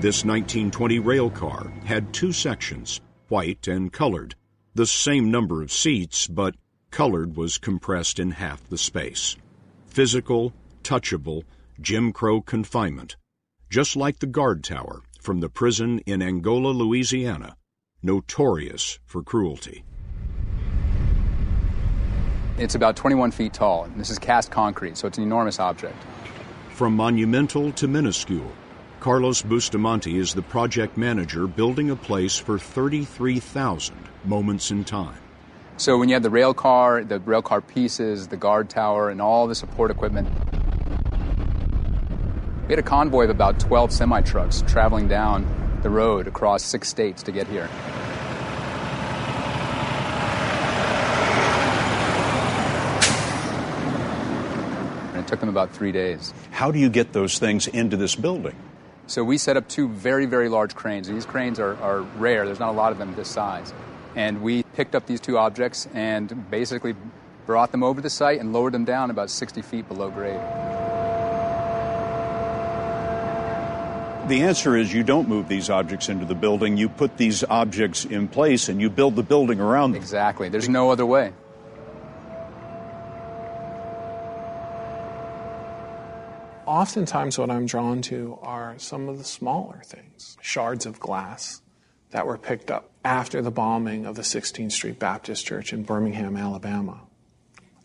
This 0.00 0.24
1920 0.24 0.98
rail 0.98 1.30
car 1.30 1.72
had 1.84 2.12
two 2.12 2.32
sections, 2.32 3.00
white 3.28 3.66
and 3.66 3.92
colored, 3.92 4.34
the 4.74 4.86
same 4.86 5.30
number 5.30 5.62
of 5.62 5.72
seats, 5.72 6.26
but 6.26 6.54
colored 6.90 7.36
was 7.36 7.58
compressed 7.58 8.18
in 8.18 8.30
half 8.32 8.68
the 8.68 8.76
space. 8.76 9.36
Physical, 9.86 10.52
touchable, 10.82 11.44
Jim 11.80 12.12
Crow 12.12 12.40
confinement, 12.40 13.16
just 13.70 13.96
like 13.96 14.18
the 14.18 14.26
guard 14.26 14.62
tower 14.62 15.00
from 15.20 15.40
the 15.40 15.48
prison 15.48 16.00
in 16.00 16.20
Angola, 16.20 16.68
Louisiana, 16.68 17.56
notorious 18.02 18.98
for 19.06 19.22
cruelty. 19.22 19.84
It's 22.58 22.74
about 22.74 22.94
21 22.94 23.30
feet 23.30 23.54
tall. 23.54 23.88
This 23.96 24.10
is 24.10 24.18
cast 24.18 24.50
concrete, 24.50 24.96
so 24.98 25.08
it's 25.08 25.18
an 25.18 25.24
enormous 25.24 25.58
object. 25.58 25.96
From 26.74 26.96
monumental 26.96 27.70
to 27.74 27.86
minuscule, 27.86 28.50
Carlos 28.98 29.42
Bustamante 29.42 30.18
is 30.18 30.34
the 30.34 30.42
project 30.42 30.96
manager 30.96 31.46
building 31.46 31.90
a 31.90 31.94
place 31.94 32.36
for 32.36 32.58
33,000 32.58 33.94
moments 34.24 34.72
in 34.72 34.82
time. 34.82 35.16
So 35.76 35.96
when 35.96 36.08
you 36.08 36.16
have 36.16 36.24
the 36.24 36.30
rail 36.30 36.52
car, 36.52 37.04
the 37.04 37.20
rail 37.20 37.42
car 37.42 37.60
pieces, 37.60 38.26
the 38.26 38.36
guard 38.36 38.68
tower, 38.70 39.10
and 39.10 39.22
all 39.22 39.46
the 39.46 39.54
support 39.54 39.92
equipment, 39.92 40.28
we 42.66 42.70
had 42.70 42.80
a 42.80 42.82
convoy 42.82 43.22
of 43.22 43.30
about 43.30 43.60
12 43.60 43.92
semi 43.92 44.22
trucks 44.22 44.64
traveling 44.66 45.06
down 45.06 45.46
the 45.84 45.90
road 45.90 46.26
across 46.26 46.64
six 46.64 46.88
states 46.88 47.22
to 47.22 47.30
get 47.30 47.46
here. 47.46 47.68
It 55.24 55.28
took 55.28 55.40
them 55.40 55.48
about 55.48 55.72
three 55.72 55.92
days. 55.92 56.34
How 56.50 56.70
do 56.70 56.78
you 56.78 56.90
get 56.90 57.12
those 57.12 57.38
things 57.38 57.66
into 57.66 57.96
this 57.96 58.14
building? 58.14 58.54
So 59.06 59.24
we 59.24 59.38
set 59.38 59.56
up 59.56 59.68
two 59.68 59.88
very, 59.88 60.26
very 60.26 60.48
large 60.48 60.74
cranes. 60.74 61.08
These 61.08 61.26
cranes 61.26 61.58
are, 61.58 61.76
are 61.76 62.02
rare, 62.18 62.44
there's 62.46 62.60
not 62.60 62.70
a 62.70 62.76
lot 62.76 62.92
of 62.92 62.98
them 62.98 63.14
this 63.14 63.28
size. 63.28 63.72
And 64.16 64.42
we 64.42 64.62
picked 64.74 64.94
up 64.94 65.06
these 65.06 65.20
two 65.20 65.38
objects 65.38 65.88
and 65.94 66.50
basically 66.50 66.94
brought 67.46 67.72
them 67.72 67.82
over 67.82 68.00
the 68.00 68.10
site 68.10 68.40
and 68.40 68.52
lowered 68.52 68.72
them 68.72 68.84
down 68.84 69.10
about 69.10 69.30
60 69.30 69.62
feet 69.62 69.88
below 69.88 70.10
grade. 70.10 70.40
The 74.28 74.42
answer 74.42 74.76
is 74.76 74.92
you 74.92 75.02
don't 75.02 75.28
move 75.28 75.48
these 75.48 75.68
objects 75.68 76.08
into 76.08 76.24
the 76.24 76.34
building. 76.34 76.78
You 76.78 76.88
put 76.88 77.18
these 77.18 77.44
objects 77.44 78.06
in 78.06 78.28
place 78.28 78.70
and 78.70 78.80
you 78.80 78.88
build 78.88 79.16
the 79.16 79.22
building 79.22 79.60
around 79.60 79.92
them. 79.92 80.00
Exactly. 80.00 80.48
There's 80.48 80.68
no 80.68 80.90
other 80.90 81.04
way. 81.04 81.32
Oftentimes, 86.74 87.38
what 87.38 87.50
I'm 87.50 87.66
drawn 87.66 88.02
to 88.02 88.36
are 88.42 88.74
some 88.78 89.08
of 89.08 89.18
the 89.18 89.22
smaller 89.22 89.80
things 89.84 90.36
shards 90.40 90.86
of 90.86 90.98
glass 90.98 91.62
that 92.10 92.26
were 92.26 92.36
picked 92.36 92.68
up 92.68 92.90
after 93.04 93.40
the 93.40 93.52
bombing 93.52 94.06
of 94.06 94.16
the 94.16 94.22
16th 94.22 94.72
Street 94.72 94.98
Baptist 94.98 95.46
Church 95.46 95.72
in 95.72 95.84
Birmingham, 95.84 96.36
Alabama. 96.36 96.98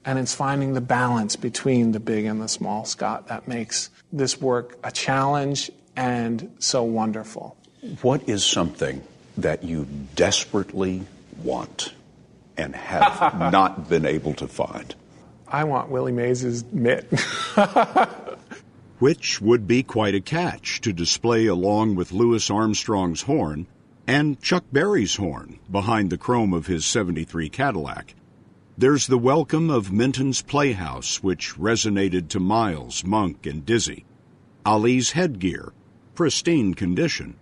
And 0.04 0.18
it's 0.18 0.34
finding 0.34 0.74
the 0.74 0.82
balance 0.82 1.36
between 1.36 1.92
the 1.92 2.00
big 2.00 2.26
and 2.26 2.42
the 2.42 2.48
small, 2.48 2.84
Scott, 2.84 3.28
that 3.28 3.48
makes 3.48 3.92
this 4.12 4.42
work 4.42 4.80
a 4.84 4.92
challenge 4.92 5.70
and 5.96 6.56
so 6.58 6.82
wonderful. 6.82 7.58
What 8.02 8.28
is 8.28 8.44
something 8.44 9.04
that 9.38 9.64
you 9.64 9.86
desperately 10.16 11.04
want 11.44 11.94
and 12.58 12.76
have 12.76 13.38
not 13.52 13.88
been 13.88 14.08
able 14.08 14.34
to 14.34 14.48
find? 14.48 14.96
I 15.48 15.64
want 15.64 15.90
Willie 15.90 16.12
Mays' 16.12 16.64
mitt. 16.72 17.08
Which 19.00 19.40
would 19.40 19.66
be 19.66 19.82
quite 19.82 20.14
a 20.14 20.20
catch 20.20 20.82
to 20.82 20.92
display 20.92 21.46
along 21.46 21.96
with 21.96 22.12
Louis 22.12 22.50
Armstrong's 22.50 23.22
horn 23.22 23.68
and 24.06 24.42
Chuck 24.42 24.66
Berry's 24.74 25.16
horn 25.16 25.60
behind 25.72 26.10
the 26.10 26.18
chrome 26.18 26.54
of 26.54 26.68
his 26.68 26.86
73 26.86 27.48
Cadillac. 27.48 28.16
There's 28.78 29.08
the 29.08 29.18
welcome 29.18 29.70
of 29.70 29.94
Minton's 29.94 30.42
Playhouse, 30.42 31.24
which 31.24 31.56
resonated 31.56 32.28
to 32.30 32.40
Miles, 32.40 33.06
Monk, 33.06 33.46
and 33.46 33.66
Dizzy. 33.66 34.06
Ali's 34.66 35.12
headgear, 35.12 35.72
pristine 36.14 36.74
condition. 36.74 37.36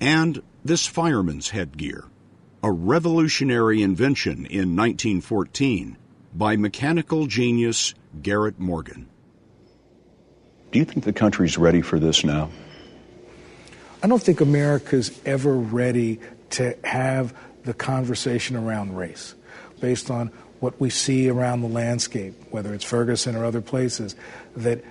And 0.00 0.42
this 0.64 0.86
fireman's 0.86 1.50
headgear, 1.50 2.06
a 2.64 2.72
revolutionary 2.72 3.82
invention 3.82 4.46
in 4.46 4.74
1914 4.74 5.96
by 6.34 6.56
mechanical 6.56 7.26
genius 7.26 7.94
Garrett 8.22 8.58
Morgan. 8.58 9.09
Do 10.72 10.78
you 10.78 10.84
think 10.84 11.04
the 11.04 11.12
country's 11.12 11.58
ready 11.58 11.82
for 11.82 11.98
this 11.98 12.24
now? 12.24 12.50
I 14.02 14.06
don't 14.06 14.22
think 14.22 14.40
America's 14.40 15.18
ever 15.26 15.54
ready 15.54 16.20
to 16.50 16.76
have 16.84 17.34
the 17.64 17.74
conversation 17.74 18.56
around 18.56 18.96
race, 18.96 19.34
based 19.80 20.10
on 20.10 20.28
what 20.60 20.80
we 20.80 20.90
see 20.90 21.28
around 21.28 21.62
the 21.62 21.68
landscape, 21.68 22.34
whether 22.50 22.72
it's 22.72 22.84
Ferguson 22.84 23.34
or 23.36 23.44
other 23.44 23.60
places, 23.60 24.14
that 24.56 24.84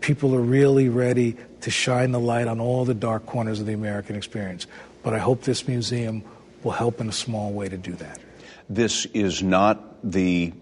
people 0.00 0.34
are 0.34 0.40
really 0.40 0.88
ready 0.88 1.36
to 1.60 1.70
shine 1.70 2.12
the 2.12 2.20
light 2.20 2.46
on 2.46 2.60
all 2.60 2.84
the 2.84 2.94
dark 2.94 3.26
corners 3.26 3.60
of 3.60 3.66
the 3.66 3.72
American 3.72 4.16
experience. 4.16 4.66
But 5.02 5.12
I 5.14 5.18
hope 5.18 5.42
this 5.42 5.68
museum 5.68 6.22
will 6.62 6.72
help 6.72 7.00
in 7.00 7.08
a 7.08 7.12
small 7.12 7.52
way 7.52 7.68
to 7.68 7.76
do 7.76 7.92
that. 7.94 8.18
This 8.68 9.06
is 9.06 9.42
not 9.42 9.98
the 10.02 10.52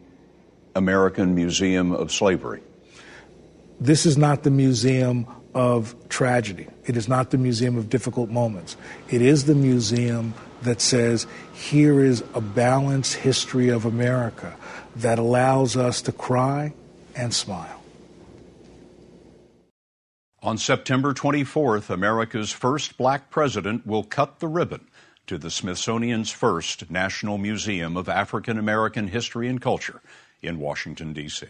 American 0.74 1.34
Museum 1.34 1.92
of 1.92 2.12
Slavery. 2.12 2.62
This 3.80 4.06
is 4.06 4.16
not 4.16 4.42
the 4.42 4.50
museum 4.50 5.26
of 5.54 5.94
tragedy. 6.08 6.66
It 6.84 6.96
is 6.96 7.08
not 7.08 7.30
the 7.30 7.38
museum 7.38 7.76
of 7.76 7.88
difficult 7.88 8.30
moments. 8.30 8.76
It 9.10 9.22
is 9.22 9.44
the 9.44 9.54
museum 9.54 10.34
that 10.62 10.80
says, 10.80 11.26
here 11.52 12.00
is 12.00 12.22
a 12.34 12.40
balanced 12.40 13.14
history 13.14 13.68
of 13.68 13.84
America 13.84 14.56
that 14.96 15.18
allows 15.18 15.76
us 15.76 16.02
to 16.02 16.12
cry 16.12 16.72
and 17.14 17.32
smile. 17.32 17.82
On 20.42 20.58
September 20.58 21.12
24th, 21.12 21.90
America's 21.90 22.52
first 22.52 22.96
black 22.96 23.30
president 23.30 23.86
will 23.86 24.04
cut 24.04 24.38
the 24.38 24.48
ribbon 24.48 24.86
to 25.26 25.38
the 25.38 25.50
Smithsonian's 25.50 26.30
first 26.30 26.90
National 26.90 27.36
Museum 27.36 27.96
of 27.96 28.08
African 28.08 28.58
American 28.58 29.08
History 29.08 29.48
and 29.48 29.60
Culture 29.60 30.00
in 30.42 30.58
Washington, 30.58 31.12
D.C. 31.12 31.46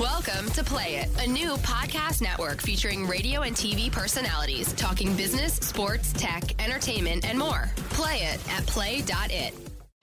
Welcome 0.00 0.50
to 0.52 0.64
Play 0.64 0.96
It, 0.96 1.10
a 1.22 1.30
new 1.30 1.56
podcast 1.58 2.22
network 2.22 2.62
featuring 2.62 3.06
radio 3.06 3.42
and 3.42 3.54
TV 3.54 3.92
personalities 3.92 4.72
talking 4.72 5.14
business, 5.16 5.54
sports, 5.56 6.14
tech, 6.14 6.60
entertainment, 6.64 7.28
and 7.28 7.38
more. 7.38 7.70
Play 7.90 8.22
it 8.22 8.40
at 8.50 8.66
play.it. 8.66 9.54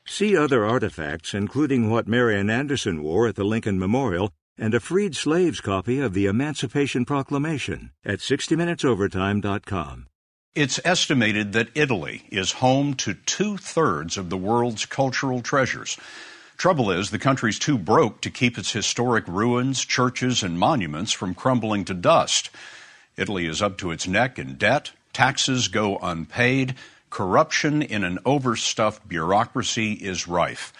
See 0.05 0.37
other 0.37 0.63
artifacts, 0.63 1.33
including 1.33 1.89
what 1.89 2.07
Marian 2.07 2.51
Anderson 2.51 3.01
wore 3.01 3.27
at 3.27 3.35
the 3.35 3.43
Lincoln 3.43 3.79
Memorial 3.79 4.31
and 4.59 4.75
a 4.75 4.79
freed 4.79 5.15
slaves 5.15 5.59
copy 5.59 5.99
of 5.99 6.13
the 6.13 6.27
Emancipation 6.27 7.03
Proclamation 7.03 7.91
at 8.05 8.19
60minutesovertime.com. 8.19 10.05
It's 10.53 10.79
estimated 10.85 11.53
that 11.53 11.69
Italy 11.73 12.25
is 12.31 12.53
home 12.53 12.93
to 12.95 13.15
two 13.15 13.57
thirds 13.57 14.17
of 14.17 14.29
the 14.29 14.37
world's 14.37 14.85
cultural 14.85 15.41
treasures. 15.41 15.97
Trouble 16.59 16.91
is, 16.91 17.09
the 17.09 17.19
country's 17.19 17.57
too 17.57 17.77
broke 17.77 18.19
to 18.19 18.29
keep 18.29 18.57
its 18.57 18.73
historic 18.73 19.25
ruins, 19.29 19.85
churches, 19.85 20.43
and 20.43 20.59
monuments 20.59 21.13
from 21.13 21.33
crumbling 21.33 21.85
to 21.85 21.93
dust. 21.93 22.49
Italy 23.15 23.45
is 23.45 23.61
up 23.61 23.77
to 23.77 23.91
its 23.91 24.09
neck 24.09 24.37
in 24.37 24.55
debt, 24.55 24.91
taxes 25.13 25.69
go 25.69 25.97
unpaid, 25.99 26.75
corruption 27.09 27.81
in 27.81 28.03
an 28.03 28.19
overstuffed 28.25 29.07
bureaucracy 29.07 29.93
is 29.93 30.27
rife. 30.27 30.73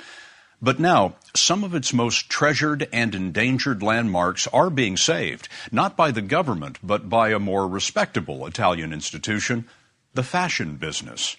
But 0.62 0.82
now, 0.82 1.16
some 1.34 1.64
of 1.64 1.74
its 1.74 1.94
most 1.94 2.30
treasured 2.30 2.90
and 2.92 3.16
endangered 3.16 3.82
landmarks 3.82 4.48
are 4.48 4.70
being 4.70 4.98
saved, 4.98 5.48
not 5.72 5.96
by 5.96 6.12
the 6.12 6.22
government, 6.22 6.78
but 6.84 7.08
by 7.08 7.30
a 7.30 7.40
more 7.40 7.66
respectable 7.66 8.46
Italian 8.46 8.92
institution, 8.92 9.66
the 10.14 10.24
fashion 10.24 10.76
business. 10.76 11.38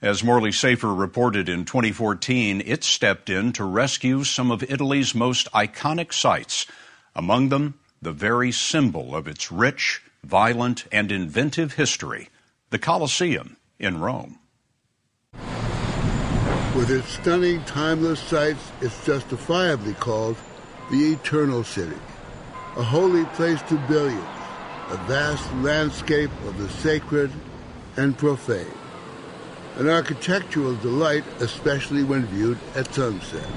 As 0.00 0.22
Morley 0.22 0.52
Safer 0.52 0.94
reported 0.94 1.48
in 1.48 1.64
2014, 1.64 2.62
it 2.64 2.84
stepped 2.84 3.28
in 3.28 3.52
to 3.54 3.64
rescue 3.64 4.22
some 4.22 4.52
of 4.52 4.62
Italy's 4.62 5.12
most 5.12 5.50
iconic 5.50 6.12
sites, 6.12 6.66
among 7.16 7.48
them 7.48 7.80
the 8.00 8.12
very 8.12 8.52
symbol 8.52 9.16
of 9.16 9.26
its 9.26 9.50
rich, 9.50 10.00
violent, 10.22 10.86
and 10.92 11.10
inventive 11.10 11.72
history, 11.72 12.28
the 12.70 12.78
Colosseum 12.78 13.56
in 13.80 13.98
Rome. 13.98 14.38
With 16.76 16.90
its 16.90 17.08
stunning, 17.08 17.64
timeless 17.64 18.20
sights, 18.20 18.70
it's 18.80 19.04
justifiably 19.04 19.94
called 19.94 20.36
the 20.92 21.14
Eternal 21.14 21.64
City, 21.64 21.98
a 22.76 22.84
holy 22.84 23.24
place 23.34 23.60
to 23.62 23.74
billions, 23.88 24.22
a 24.90 24.96
vast 25.08 25.52
landscape 25.54 26.30
of 26.44 26.56
the 26.56 26.68
sacred 26.68 27.32
and 27.96 28.16
profane, 28.16 28.64
an 29.78 29.88
architectural 29.88 30.74
delight, 30.76 31.24
especially 31.38 32.02
when 32.02 32.26
viewed 32.26 32.58
at 32.74 32.92
sunset. 32.92 33.48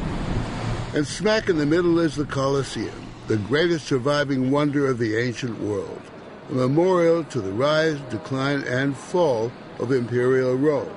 And 0.93 1.05
smack 1.05 1.49
in 1.49 1.57
the 1.57 1.65
middle 1.65 1.99
is 1.99 2.15
the 2.15 2.25
Colosseum, 2.25 3.07
the 3.25 3.37
greatest 3.37 3.87
surviving 3.87 4.51
wonder 4.51 4.87
of 4.87 4.99
the 4.99 5.17
ancient 5.17 5.59
world, 5.59 6.01
a 6.51 6.53
memorial 6.53 7.23
to 7.23 7.41
the 7.41 7.51
rise, 7.51 7.99
decline, 8.11 8.61
and 8.63 8.95
fall 8.95 9.51
of 9.79 9.91
Imperial 9.91 10.53
Rome, 10.53 10.93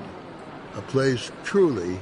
a 0.76 0.82
place 0.82 1.30
truly 1.42 1.98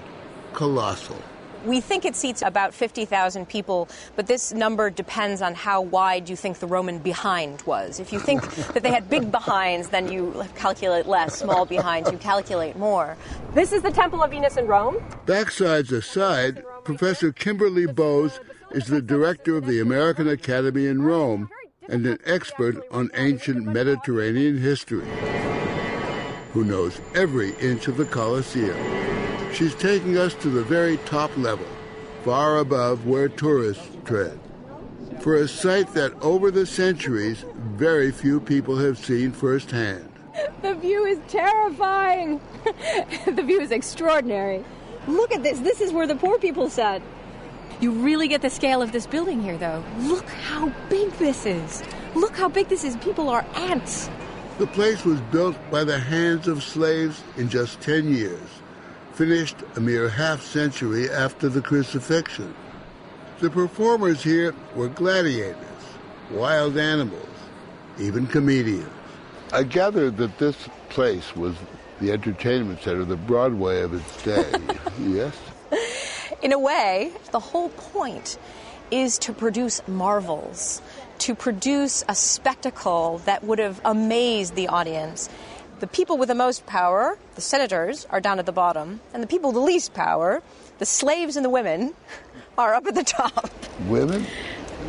colossal. 0.52 1.22
We 1.64 1.80
think 1.80 2.04
it 2.04 2.16
seats 2.16 2.42
about 2.42 2.74
50,000 2.74 3.48
people, 3.48 3.88
but 4.16 4.26
this 4.26 4.52
number 4.52 4.90
depends 4.90 5.40
on 5.42 5.54
how 5.54 5.80
wide 5.80 6.28
you 6.28 6.34
think 6.34 6.58
the 6.58 6.66
Roman 6.66 6.98
behind 6.98 7.62
was. 7.62 8.00
If 8.00 8.12
you 8.12 8.18
think 8.18 8.42
that 8.72 8.82
they 8.82 8.90
had 8.90 9.08
big 9.08 9.30
behinds, 9.30 9.90
then 9.90 10.10
you 10.10 10.44
calculate 10.56 11.06
less. 11.06 11.36
Small 11.36 11.64
behinds, 11.64 12.10
you 12.10 12.18
calculate 12.18 12.76
more. 12.76 13.16
This 13.54 13.72
is 13.72 13.82
the 13.82 13.92
Temple 13.92 14.22
of 14.24 14.32
Venus 14.32 14.56
in 14.56 14.66
Rome. 14.66 14.96
Backsides 15.26 15.92
aside, 15.92 16.64
Professor 16.82 17.30
Kimberly 17.32 17.86
Bowes 17.86 18.40
is 18.72 18.86
the 18.86 19.02
director 19.02 19.56
of 19.56 19.66
the 19.66 19.80
American 19.80 20.26
Academy 20.28 20.86
in 20.86 21.02
Rome 21.02 21.48
and 21.88 22.04
an 22.06 22.18
expert 22.24 22.82
on 22.90 23.10
ancient 23.14 23.64
Mediterranean 23.64 24.58
history, 24.58 25.06
who 26.52 26.64
knows 26.64 27.00
every 27.14 27.52
inch 27.56 27.86
of 27.86 27.96
the 27.96 28.04
Colosseum. 28.04 29.11
She's 29.54 29.74
taking 29.74 30.16
us 30.16 30.32
to 30.36 30.48
the 30.48 30.62
very 30.62 30.96
top 30.98 31.36
level, 31.36 31.66
far 32.24 32.58
above 32.58 33.06
where 33.06 33.28
tourists 33.28 33.86
tread, 34.06 34.40
for 35.20 35.34
a 35.34 35.46
sight 35.46 35.92
that 35.92 36.14
over 36.22 36.50
the 36.50 36.64
centuries 36.64 37.44
very 37.76 38.10
few 38.12 38.40
people 38.40 38.76
have 38.78 38.96
seen 38.96 39.30
firsthand. 39.30 40.08
The 40.62 40.74
view 40.74 41.04
is 41.04 41.18
terrifying. 41.28 42.40
the 43.26 43.42
view 43.42 43.60
is 43.60 43.72
extraordinary. 43.72 44.64
Look 45.06 45.32
at 45.32 45.42
this. 45.42 45.60
This 45.60 45.82
is 45.82 45.92
where 45.92 46.06
the 46.06 46.16
poor 46.16 46.38
people 46.38 46.70
sat. 46.70 47.02
You 47.78 47.90
really 47.92 48.28
get 48.28 48.40
the 48.40 48.50
scale 48.50 48.80
of 48.80 48.92
this 48.92 49.06
building 49.06 49.42
here, 49.42 49.58
though. 49.58 49.84
Look 49.98 50.28
how 50.30 50.72
big 50.88 51.10
this 51.18 51.44
is. 51.44 51.82
Look 52.14 52.34
how 52.36 52.48
big 52.48 52.68
this 52.68 52.84
is. 52.84 52.96
People 52.96 53.28
are 53.28 53.44
ants. 53.54 54.08
The 54.56 54.66
place 54.68 55.04
was 55.04 55.20
built 55.20 55.56
by 55.70 55.84
the 55.84 55.98
hands 55.98 56.48
of 56.48 56.62
slaves 56.62 57.22
in 57.36 57.50
just 57.50 57.82
10 57.82 58.14
years 58.14 58.40
finished 59.14 59.56
a 59.76 59.80
mere 59.80 60.08
half 60.08 60.42
century 60.42 61.10
after 61.10 61.48
the 61.48 61.60
crucifixion. 61.60 62.54
The 63.40 63.50
performers 63.50 64.22
here 64.22 64.54
were 64.74 64.88
gladiators, 64.88 65.56
wild 66.30 66.78
animals, 66.78 67.28
even 67.98 68.26
comedians. 68.26 68.88
I 69.52 69.64
gathered 69.64 70.16
that 70.16 70.38
this 70.38 70.56
place 70.88 71.36
was 71.36 71.54
the 72.00 72.12
entertainment 72.12 72.82
center, 72.82 73.04
the 73.04 73.16
Broadway 73.16 73.82
of 73.82 73.94
its 73.94 74.22
day. 74.22 74.50
yes? 75.00 75.36
In 76.42 76.52
a 76.52 76.58
way, 76.58 77.12
the 77.30 77.38
whole 77.38 77.68
point 77.68 78.38
is 78.90 79.18
to 79.18 79.32
produce 79.32 79.86
marvels, 79.86 80.82
to 81.18 81.34
produce 81.34 82.02
a 82.08 82.14
spectacle 82.14 83.18
that 83.26 83.44
would 83.44 83.58
have 83.58 83.80
amazed 83.84 84.54
the 84.54 84.68
audience. 84.68 85.28
The 85.82 85.88
people 85.88 86.16
with 86.16 86.28
the 86.28 86.36
most 86.36 86.64
power, 86.64 87.18
the 87.34 87.40
senators, 87.40 88.06
are 88.08 88.20
down 88.20 88.38
at 88.38 88.46
the 88.46 88.52
bottom, 88.52 89.00
and 89.12 89.20
the 89.20 89.26
people 89.26 89.50
with 89.50 89.56
the 89.56 89.66
least 89.66 89.92
power, 89.92 90.40
the 90.78 90.86
slaves 90.86 91.34
and 91.34 91.44
the 91.44 91.50
women, 91.50 91.92
are 92.56 92.72
up 92.74 92.86
at 92.86 92.94
the 92.94 93.02
top. 93.02 93.50
Women? 93.88 94.24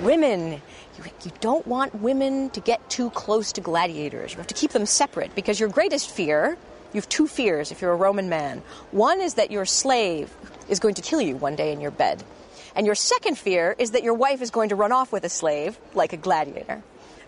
Women. 0.04 0.52
You, 0.52 1.12
you 1.26 1.32
don't 1.40 1.66
want 1.66 1.96
women 1.96 2.52
to 2.52 2.60
get 2.60 2.88
too 2.92 3.10
close 3.10 3.54
to 3.54 3.62
gladiators. 3.62 4.34
You 4.34 4.38
have 4.38 4.46
to 4.46 4.54
keep 4.54 4.70
them 4.70 4.86
separate 4.86 5.34
because 5.34 5.60
your 5.60 5.68
greatest 5.68 6.12
fear, 6.12 6.60
you 6.94 7.00
have 7.00 7.10
two 7.10 7.26
fears 7.26 7.72
if 7.72 7.82
you're 7.82 7.94
a 7.94 7.96
Roman 7.96 8.30
man. 8.30 8.62
One 8.92 9.20
is 9.20 9.34
that 9.34 9.50
your 9.50 9.66
slave 9.66 10.32
is 10.70 10.80
going 10.80 10.94
to 10.94 11.02
kill 11.02 11.22
you 11.22 11.38
one 11.38 11.56
day 11.56 11.74
in 11.74 11.82
your 11.82 11.90
bed. 11.90 12.24
And 12.76 12.86
your 12.86 12.94
second 12.94 13.40
fear 13.40 13.76
is 13.80 13.92
that 13.92 14.04
your 14.04 14.14
wife 14.14 14.44
is 14.44 14.52
going 14.52 14.70
to 14.70 14.76
run 14.76 14.92
off 14.92 15.12
with 15.12 15.24
a 15.24 15.30
slave 15.30 15.76
like 15.96 16.14
a 16.14 16.18
gladiator. 16.18 16.84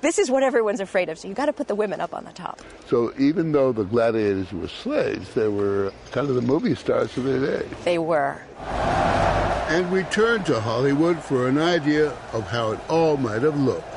This 0.05 0.19
is 0.19 0.29
what 0.29 0.43
everyone's 0.43 0.81
afraid 0.81 1.09
of, 1.09 1.17
so 1.17 1.27
you've 1.27 1.35
got 1.35 1.47
to 1.47 1.53
put 1.53 1.67
the 1.67 1.73
women 1.73 1.99
up 1.99 2.13
on 2.13 2.25
the 2.25 2.31
top. 2.31 2.61
So 2.87 3.11
even 3.17 3.53
though 3.53 3.71
the 3.71 3.85
gladiators 3.85 4.53
were 4.53 4.67
slaves, 4.67 5.33
they 5.33 5.47
were 5.47 5.91
kind 6.11 6.29
of 6.29 6.35
the 6.35 6.43
movie 6.43 6.75
stars 6.75 7.17
of 7.17 7.23
their 7.23 7.39
day. 7.39 7.67
They 7.85 7.97
were. 7.97 8.39
And 8.59 9.91
we 9.91 10.03
turn 10.03 10.43
to 10.43 10.61
Hollywood 10.61 11.17
for 11.17 11.47
an 11.47 11.57
idea 11.57 12.11
of 12.33 12.47
how 12.47 12.73
it 12.73 12.79
all 12.87 13.17
might 13.17 13.41
have 13.41 13.59
looked. 13.59 13.91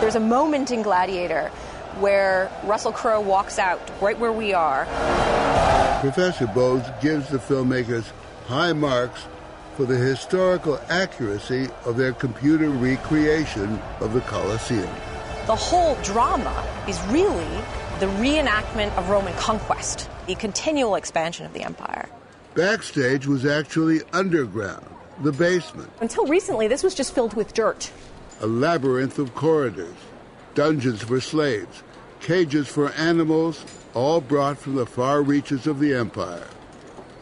There's 0.00 0.16
a 0.16 0.20
moment 0.20 0.72
in 0.72 0.82
Gladiator 0.82 1.50
where 2.00 2.50
Russell 2.64 2.90
Crowe 2.90 3.20
walks 3.20 3.56
out 3.56 3.80
right 4.00 4.18
where 4.18 4.32
we 4.32 4.52
are. 4.52 4.84
Professor 6.00 6.48
Bowes 6.48 6.82
gives 7.00 7.28
the 7.28 7.38
filmmakers 7.38 8.10
high 8.48 8.72
marks 8.72 9.20
for 9.78 9.84
the 9.84 9.96
historical 9.96 10.76
accuracy 10.88 11.68
of 11.84 11.96
their 11.96 12.12
computer 12.12 12.68
recreation 12.68 13.78
of 14.00 14.12
the 14.12 14.20
Colosseum. 14.22 14.90
The 15.46 15.54
whole 15.54 15.94
drama 16.02 16.66
is 16.88 17.00
really 17.06 17.46
the 18.00 18.06
reenactment 18.18 18.92
of 18.98 19.08
Roman 19.08 19.32
conquest, 19.34 20.10
the 20.26 20.34
continual 20.34 20.96
expansion 20.96 21.46
of 21.46 21.52
the 21.52 21.62
empire. 21.62 22.08
Backstage 22.54 23.28
was 23.28 23.46
actually 23.46 24.00
underground, 24.12 24.84
the 25.22 25.30
basement. 25.30 25.92
Until 26.00 26.26
recently, 26.26 26.66
this 26.66 26.82
was 26.82 26.92
just 26.92 27.14
filled 27.14 27.34
with 27.34 27.54
dirt. 27.54 27.92
A 28.40 28.48
labyrinth 28.48 29.20
of 29.20 29.36
corridors, 29.36 29.94
dungeons 30.56 31.04
for 31.04 31.20
slaves, 31.20 31.84
cages 32.18 32.66
for 32.66 32.90
animals, 32.94 33.64
all 33.94 34.20
brought 34.20 34.58
from 34.58 34.74
the 34.74 34.86
far 34.86 35.22
reaches 35.22 35.68
of 35.68 35.78
the 35.78 35.94
empire, 35.94 36.48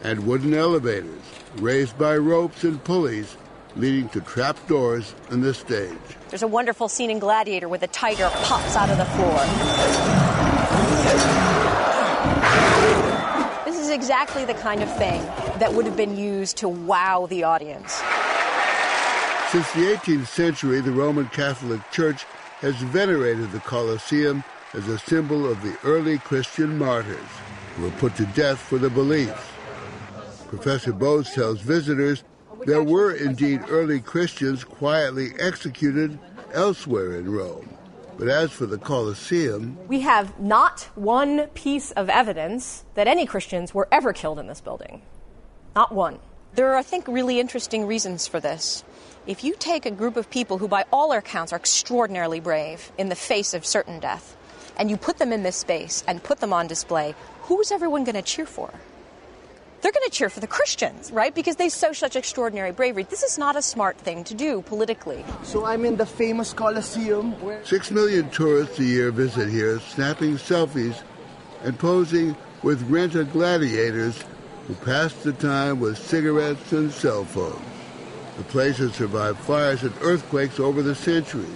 and 0.03 0.25
wooden 0.25 0.53
elevators 0.53 1.21
raised 1.57 1.97
by 1.97 2.15
ropes 2.17 2.63
and 2.63 2.83
pulleys 2.83 3.37
leading 3.75 4.09
to 4.09 4.21
trap 4.21 4.57
doors 4.67 5.13
in 5.31 5.41
the 5.41 5.53
stage. 5.53 5.97
There's 6.29 6.43
a 6.43 6.47
wonderful 6.47 6.89
scene 6.89 7.09
in 7.09 7.19
Gladiator 7.19 7.69
where 7.69 7.79
the 7.79 7.87
tiger 7.87 8.29
pops 8.33 8.75
out 8.75 8.89
of 8.89 8.97
the 8.97 9.05
floor. 9.05 9.37
This 13.65 13.77
is 13.79 13.89
exactly 13.89 14.45
the 14.45 14.55
kind 14.55 14.81
of 14.81 14.97
thing 14.97 15.21
that 15.59 15.73
would 15.73 15.85
have 15.85 15.97
been 15.97 16.17
used 16.17 16.57
to 16.57 16.69
wow 16.69 17.27
the 17.29 17.43
audience. 17.43 17.93
Since 19.51 19.71
the 19.73 19.95
18th 19.95 20.27
century, 20.27 20.81
the 20.81 20.91
Roman 20.91 21.27
Catholic 21.27 21.79
Church 21.91 22.23
has 22.59 22.75
venerated 22.75 23.51
the 23.51 23.59
Colosseum 23.59 24.43
as 24.73 24.87
a 24.87 24.99
symbol 24.99 25.49
of 25.49 25.61
the 25.61 25.77
early 25.83 26.17
Christian 26.17 26.77
martyrs 26.77 27.29
who 27.75 27.83
were 27.83 27.91
put 27.91 28.15
to 28.15 28.25
death 28.27 28.59
for 28.59 28.77
their 28.77 28.89
beliefs. 28.89 29.56
Professor 30.47 30.93
Bowes 30.93 31.33
tells 31.33 31.59
visitors 31.59 32.23
there 32.65 32.83
were 32.83 33.11
indeed 33.11 33.61
early 33.69 33.99
Christians 33.99 34.63
quietly 34.63 35.31
executed 35.39 36.17
elsewhere 36.53 37.17
in 37.17 37.31
Rome. 37.31 37.69
But 38.17 38.29
as 38.29 38.51
for 38.51 38.65
the 38.65 38.77
Colosseum, 38.77 39.77
We 39.87 39.99
have 40.01 40.39
not 40.39 40.89
one 40.95 41.47
piece 41.47 41.91
of 41.91 42.09
evidence 42.09 42.85
that 42.95 43.07
any 43.07 43.25
Christians 43.25 43.73
were 43.73 43.87
ever 43.91 44.13
killed 44.13 44.39
in 44.39 44.47
this 44.47 44.61
building. 44.61 45.01
Not 45.75 45.91
one. 45.91 46.19
There 46.53 46.71
are, 46.71 46.77
I 46.77 46.81
think, 46.81 47.07
really 47.07 47.39
interesting 47.39 47.85
reasons 47.85 48.25
for 48.25 48.39
this. 48.39 48.83
If 49.27 49.43
you 49.43 49.53
take 49.59 49.85
a 49.85 49.91
group 49.91 50.15
of 50.15 50.29
people 50.29 50.57
who, 50.57 50.67
by 50.67 50.85
all 50.91 51.11
accounts, 51.11 51.53
are 51.53 51.57
extraordinarily 51.57 52.39
brave 52.39 52.91
in 52.97 53.09
the 53.09 53.15
face 53.15 53.53
of 53.53 53.65
certain 53.65 53.99
death, 53.99 54.35
and 54.77 54.89
you 54.89 54.97
put 54.97 55.17
them 55.17 55.33
in 55.33 55.43
this 55.43 55.57
space 55.57 56.03
and 56.07 56.23
put 56.23 56.39
them 56.39 56.53
on 56.53 56.65
display, 56.65 57.13
who's 57.41 57.71
everyone 57.71 58.05
going 58.05 58.15
to 58.15 58.21
cheer 58.21 58.45
for? 58.45 58.73
They're 59.81 59.91
going 59.91 60.05
to 60.05 60.11
cheer 60.11 60.29
for 60.29 60.39
the 60.39 60.47
Christians, 60.47 61.11
right? 61.11 61.33
Because 61.33 61.57
they 61.57 61.69
show 61.69 61.93
such 61.93 62.15
extraordinary 62.15 62.71
bravery. 62.71 63.03
This 63.03 63.21
is 63.21 63.37
not 63.37 63.55
a 63.55 63.61
smart 63.61 63.97
thing 63.97 64.23
to 64.23 64.33
do 64.33 64.61
politically. 64.63 65.23
So 65.43 65.65
I'm 65.65 65.85
in 65.85 65.97
the 65.97 66.05
famous 66.05 66.51
Colosseum 66.51 67.39
where. 67.41 67.63
six 67.63 67.91
million 67.91 68.29
tourists 68.31 68.79
a 68.79 68.83
year 68.83 69.11
visit 69.11 69.49
here, 69.49 69.79
snapping 69.79 70.37
selfies 70.37 71.01
and 71.63 71.77
posing 71.77 72.35
with 72.63 72.81
rented 72.89 73.31
gladiators 73.31 74.23
who 74.67 74.73
pass 74.75 75.13
the 75.13 75.33
time 75.33 75.79
with 75.79 75.97
cigarettes 75.97 76.71
and 76.71 76.91
cell 76.91 77.23
phones. 77.23 77.61
The 78.37 78.43
place 78.43 78.77
has 78.77 78.95
survived 78.95 79.39
fires 79.39 79.83
and 79.83 79.93
earthquakes 80.01 80.59
over 80.59 80.81
the 80.81 80.95
centuries. 80.95 81.47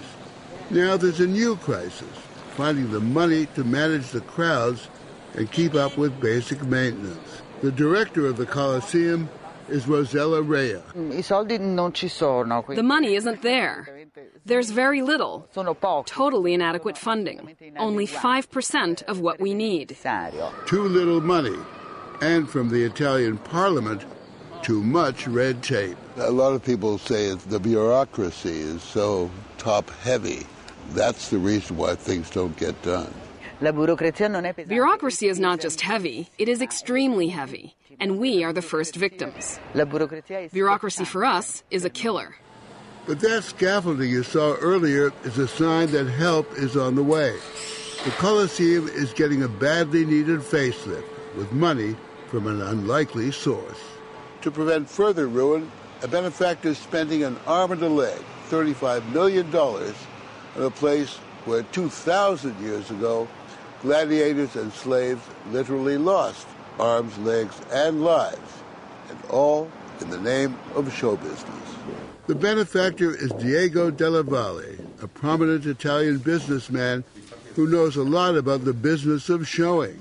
Now 0.69 0.95
there's 0.95 1.19
a 1.19 1.27
new 1.27 1.55
crisis, 1.57 2.07
finding 2.55 2.91
the 2.91 2.99
money 2.99 3.47
to 3.55 3.63
manage 3.63 4.09
the 4.11 4.21
crowds 4.21 4.87
and 5.35 5.51
keep 5.51 5.75
up 5.75 5.97
with 5.97 6.19
basic 6.21 6.63
maintenance. 6.63 7.41
The 7.61 7.71
director 7.71 8.25
of 8.25 8.37
the 8.37 8.45
Colosseum 8.47 9.29
is 9.69 9.85
Rossella 9.85 10.41
Rea. 10.41 10.81
Mm, 10.95 11.17
I 11.17 11.21
soldi 11.21 11.59
non 11.59 11.93
ci 11.93 12.07
sono. 12.07 12.63
The 12.67 12.81
money 12.81 13.13
isn't 13.15 13.43
there. 13.43 14.07
There's 14.45 14.71
very 14.71 15.03
little. 15.03 15.47
Totally 16.05 16.53
inadequate 16.55 16.97
funding. 16.97 17.55
Only 17.77 18.07
5% 18.07 19.03
of 19.03 19.19
what 19.19 19.39
we 19.39 19.53
need. 19.53 19.95
Too 20.65 20.83
little 20.83 21.21
money, 21.21 21.57
and 22.21 22.49
from 22.49 22.69
the 22.69 22.83
Italian 22.83 23.37
parliament, 23.37 24.05
too 24.63 24.81
much 24.83 25.27
red 25.27 25.61
tape. 25.61 25.97
A 26.17 26.31
lot 26.31 26.53
of 26.53 26.63
people 26.63 26.97
say 26.97 27.35
the 27.35 27.59
bureaucracy 27.59 28.59
is 28.59 28.81
so 28.81 29.29
top 29.59 29.89
heavy. 30.01 30.47
That's 30.93 31.29
the 31.29 31.37
reason 31.37 31.77
why 31.77 31.93
things 31.95 32.29
don't 32.31 32.57
get 32.57 32.81
done. 32.81 33.13
La 33.63 33.71
burocrazia 33.71 34.27
non 34.27 34.45
è 34.45 34.55
pesante. 34.55 34.73
Bureaucracy 34.73 35.27
is 35.27 35.37
not 35.37 35.59
just 35.59 35.81
heavy, 35.81 36.27
it 36.39 36.47
is 36.47 36.61
extremely 36.61 37.27
heavy. 37.27 37.75
And 37.99 38.17
we 38.17 38.43
are 38.43 38.51
the 38.51 38.61
first 38.61 38.95
victims. 38.95 39.59
La 39.75 39.85
burocrazia 39.85 40.39
è 40.39 40.49
Bureaucracy 40.51 41.05
for 41.05 41.23
us 41.23 41.63
is 41.69 41.85
a 41.85 41.89
killer. 41.91 42.35
But 43.05 43.19
that 43.19 43.43
scaffolding 43.43 44.09
you 44.09 44.23
saw 44.23 44.55
earlier 44.55 45.11
is 45.23 45.37
a 45.37 45.47
sign 45.47 45.91
that 45.91 46.07
help 46.07 46.51
is 46.57 46.75
on 46.75 46.95
the 46.95 47.03
way. 47.03 47.35
The 48.03 48.09
Colosseum 48.17 48.87
is 48.87 49.13
getting 49.13 49.43
a 49.43 49.47
badly 49.47 50.05
needed 50.05 50.39
facelift 50.39 51.05
with 51.37 51.51
money 51.51 51.95
from 52.29 52.47
an 52.47 52.61
unlikely 52.63 53.31
source. 53.31 53.77
To 54.41 54.49
prevent 54.49 54.89
further 54.89 55.27
ruin, 55.27 55.71
a 56.01 56.07
benefactor 56.07 56.69
is 56.69 56.79
spending 56.79 57.23
an 57.23 57.37
arm 57.45 57.73
and 57.73 57.83
a 57.83 57.89
leg, 57.89 58.19
$35 58.49 59.07
million, 59.13 59.55
on 59.55 60.63
a 60.63 60.71
place 60.71 61.19
where 61.45 61.61
2,000 61.61 62.59
years 62.59 62.89
ago, 62.89 63.27
gladiators 63.81 64.55
and 64.55 64.71
slaves 64.71 65.21
literally 65.51 65.97
lost 65.97 66.47
arms, 66.79 67.17
legs, 67.19 67.59
and 67.71 68.03
lives, 68.03 68.61
and 69.09 69.19
all 69.29 69.69
in 69.99 70.09
the 70.09 70.19
name 70.19 70.57
of 70.75 70.91
show 70.93 71.15
business. 71.17 71.47
The 72.27 72.35
benefactor 72.35 73.13
is 73.13 73.31
Diego 73.33 73.91
Della 73.91 74.23
Valle, 74.23 74.77
a 75.01 75.07
prominent 75.07 75.65
Italian 75.65 76.19
businessman 76.19 77.03
who 77.55 77.67
knows 77.67 77.95
a 77.97 78.03
lot 78.03 78.35
about 78.35 78.63
the 78.63 78.73
business 78.73 79.29
of 79.29 79.47
showing. 79.47 79.99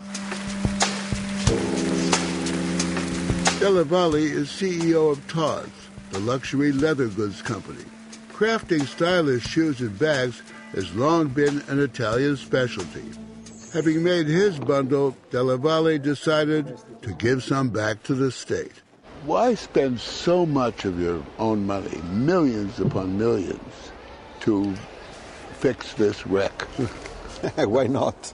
Della 3.58 3.84
Valle 3.84 4.14
is 4.14 4.48
CEO 4.48 5.10
of 5.10 5.26
Tod's, 5.26 5.70
the 6.10 6.20
luxury 6.20 6.72
leather 6.72 7.08
goods 7.08 7.42
company. 7.42 7.84
Crafting 8.32 8.86
stylish 8.86 9.44
shoes 9.44 9.80
and 9.80 9.98
bags 9.98 10.42
has 10.72 10.94
long 10.94 11.28
been 11.28 11.62
an 11.68 11.78
Italian 11.80 12.36
specialty. 12.36 13.04
Having 13.72 14.02
made 14.02 14.26
his 14.26 14.58
bundle, 14.58 15.16
Della 15.30 15.56
Valle 15.56 15.96
decided 15.98 16.76
to 17.02 17.14
give 17.14 17.44
some 17.44 17.68
back 17.68 18.02
to 18.02 18.16
the 18.16 18.32
state. 18.32 18.72
Why 19.24 19.54
spend 19.54 20.00
so 20.00 20.44
much 20.44 20.84
of 20.84 20.98
your 21.00 21.22
own 21.38 21.66
money, 21.66 22.00
millions 22.10 22.80
upon 22.80 23.16
millions, 23.16 23.92
to 24.40 24.74
fix 25.60 25.92
this 25.92 26.26
wreck? 26.26 26.62
Why 27.56 27.86
not? 27.86 28.32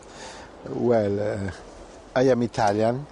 Well, 0.70 1.20
uh, 1.20 1.50
I 2.14 2.22
am 2.22 2.40
Italian. 2.40 3.06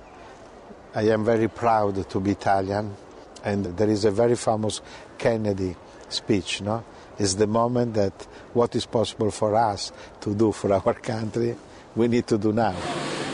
I 0.94 1.02
am 1.02 1.26
very 1.26 1.48
proud 1.48 2.08
to 2.08 2.20
be 2.20 2.30
Italian. 2.30 2.96
And 3.44 3.66
there 3.76 3.90
is 3.90 4.06
a 4.06 4.10
very 4.10 4.37
famous 4.37 4.80
Kennedy 5.18 5.76
speech, 6.08 6.62
no? 6.62 6.84
It's 7.18 7.34
the 7.34 7.46
moment 7.46 7.94
that 7.94 8.14
what 8.54 8.74
is 8.74 8.87
possible 8.87 9.30
for 9.30 9.54
us 9.54 9.92
to 10.22 10.34
do 10.34 10.52
for 10.52 10.72
our 10.72 10.94
country, 10.94 11.54
we 11.96 12.09
need 12.09 12.26
to 12.28 12.38
do 12.38 12.52
now. 12.52 12.76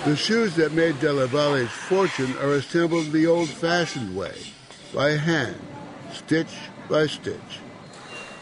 The 0.05 0.17
shoes 0.17 0.57
that 0.57 0.73
made 0.73 0.99
Della 1.01 1.27
Valle's 1.27 1.69
fortune 1.69 2.35
are 2.39 2.53
assembled 2.53 3.13
the 3.13 3.27
old-fashioned 3.27 4.17
way, 4.17 4.35
by 4.95 5.11
hand, 5.11 5.61
stitch 6.13 6.55
by 6.89 7.07
stitch. 7.07 7.61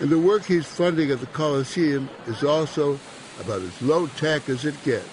And 0.00 0.10
the 0.10 0.18
work 0.18 0.44
he's 0.44 0.66
funding 0.66 1.10
at 1.10 1.18
the 1.20 1.26
Colosseum 1.26 2.08
is 2.26 2.44
also 2.44 2.98
about 3.40 3.62
as 3.62 3.82
low-tech 3.82 4.48
as 4.48 4.64
it 4.64 4.80
gets. 4.84 5.08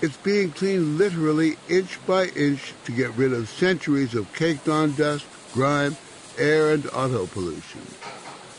It's 0.00 0.16
being 0.16 0.50
cleaned 0.50 0.96
literally 0.98 1.56
inch 1.68 1.98
by 2.06 2.26
inch 2.28 2.72
to 2.86 2.92
get 2.92 3.14
rid 3.14 3.32
of 3.32 3.48
centuries 3.48 4.14
of 4.14 4.32
caked-on 4.34 4.94
dust, 4.94 5.26
grime, 5.52 5.96
air, 6.38 6.72
and 6.72 6.86
auto 6.88 7.26
pollution. 7.26 7.82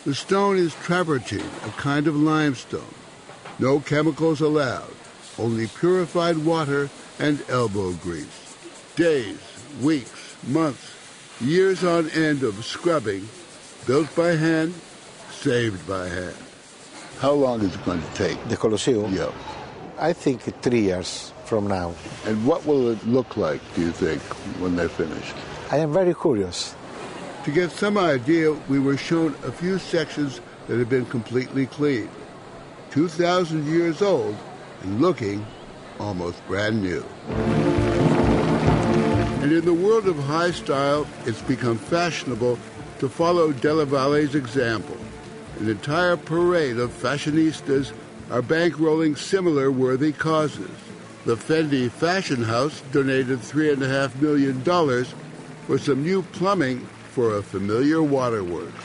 The 0.06 0.14
stone 0.14 0.58
is 0.58 0.76
travertine, 0.76 1.42
a 1.66 1.70
kind 1.72 2.08
of 2.08 2.16
limestone. 2.16 2.94
No 3.58 3.80
chemicals 3.80 4.42
allowed, 4.42 4.93
only 5.38 5.68
purified 5.68 6.38
water 6.38 6.90
and 7.20 7.44
elbow 7.50 7.94
grease. 7.94 8.56
Days, 8.96 9.40
weeks, 9.82 10.36
months, 10.48 10.96
years 11.42 11.84
on 11.84 12.10
end 12.12 12.44
of 12.44 12.64
scrubbing, 12.64 13.28
built 13.88 14.14
by 14.16 14.36
hand, 14.36 14.74
saved 15.32 15.88
by 15.88 16.08
hand. 16.08 16.36
How 17.20 17.32
long 17.32 17.62
is 17.62 17.74
it 17.74 17.86
going 17.86 18.02
to 18.02 18.14
take? 18.14 18.38
The 18.50 18.58
Colosseum? 18.58 19.14
Yeah. 19.14 19.32
I 19.98 20.14
think 20.14 20.42
three 20.62 20.82
years 20.82 21.34
from 21.46 21.68
now. 21.68 21.94
And 22.26 22.46
what 22.46 22.66
will 22.66 22.90
it 22.90 23.06
look 23.06 23.38
like, 23.38 23.62
do 23.76 23.82
you 23.82 23.92
think, 23.92 24.22
when 24.60 24.76
they're 24.76 24.90
finished? 24.90 25.36
I 25.72 25.78
am 25.78 25.94
very 25.94 26.14
curious. 26.14 26.76
To 27.46 27.52
get 27.52 27.72
some 27.72 27.98
idea, 27.98 28.54
we 28.70 28.80
were 28.80 28.98
shown 28.98 29.36
a 29.44 29.52
few 29.52 29.78
sections 29.80 30.42
that 30.68 30.78
had 30.78 30.90
been 30.90 31.06
completely 31.06 31.66
cleaned. 31.66 32.10
2,000 32.92 33.66
years 33.68 34.02
old 34.02 34.36
and 34.84 35.02
looking 35.02 35.46
almost 36.00 36.46
brand 36.48 36.82
new. 36.82 37.04
And 39.42 39.52
in 39.52 39.66
the 39.66 39.74
world 39.74 40.08
of 40.08 40.18
high 40.20 40.52
style, 40.52 41.08
it's 41.26 41.42
become 41.42 41.78
fashionable 41.78 42.58
to 43.00 43.10
follow 43.10 43.52
Della 43.52 43.86
Valle's 43.86 44.36
example. 44.36 44.98
An 45.60 45.70
entire 45.70 46.16
parade 46.16 46.78
of 46.78 46.92
fashionistas 46.92 47.92
are 48.32 48.42
bankrolling 48.42 49.18
similar 49.18 49.72
worthy 49.72 50.12
causes. 50.12 50.72
The 51.26 51.36
Fendi 51.36 51.90
Fashion 51.90 52.44
House 52.44 52.82
donated 52.92 53.40
$3.5 53.40 54.22
million 54.22 55.06
for 55.68 55.78
some 55.78 56.04
new 56.04 56.22
plumbing 56.22 56.80
for 57.12 57.36
a 57.38 57.44
familiar 57.44 58.02
waterworks. 58.02 58.84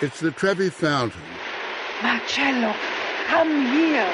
It's 0.00 0.20
the 0.20 0.30
Trevi 0.30 0.70
Fountain. 0.70 1.20
Marcello, 2.02 2.74
come 3.30 3.66
here. 3.72 4.12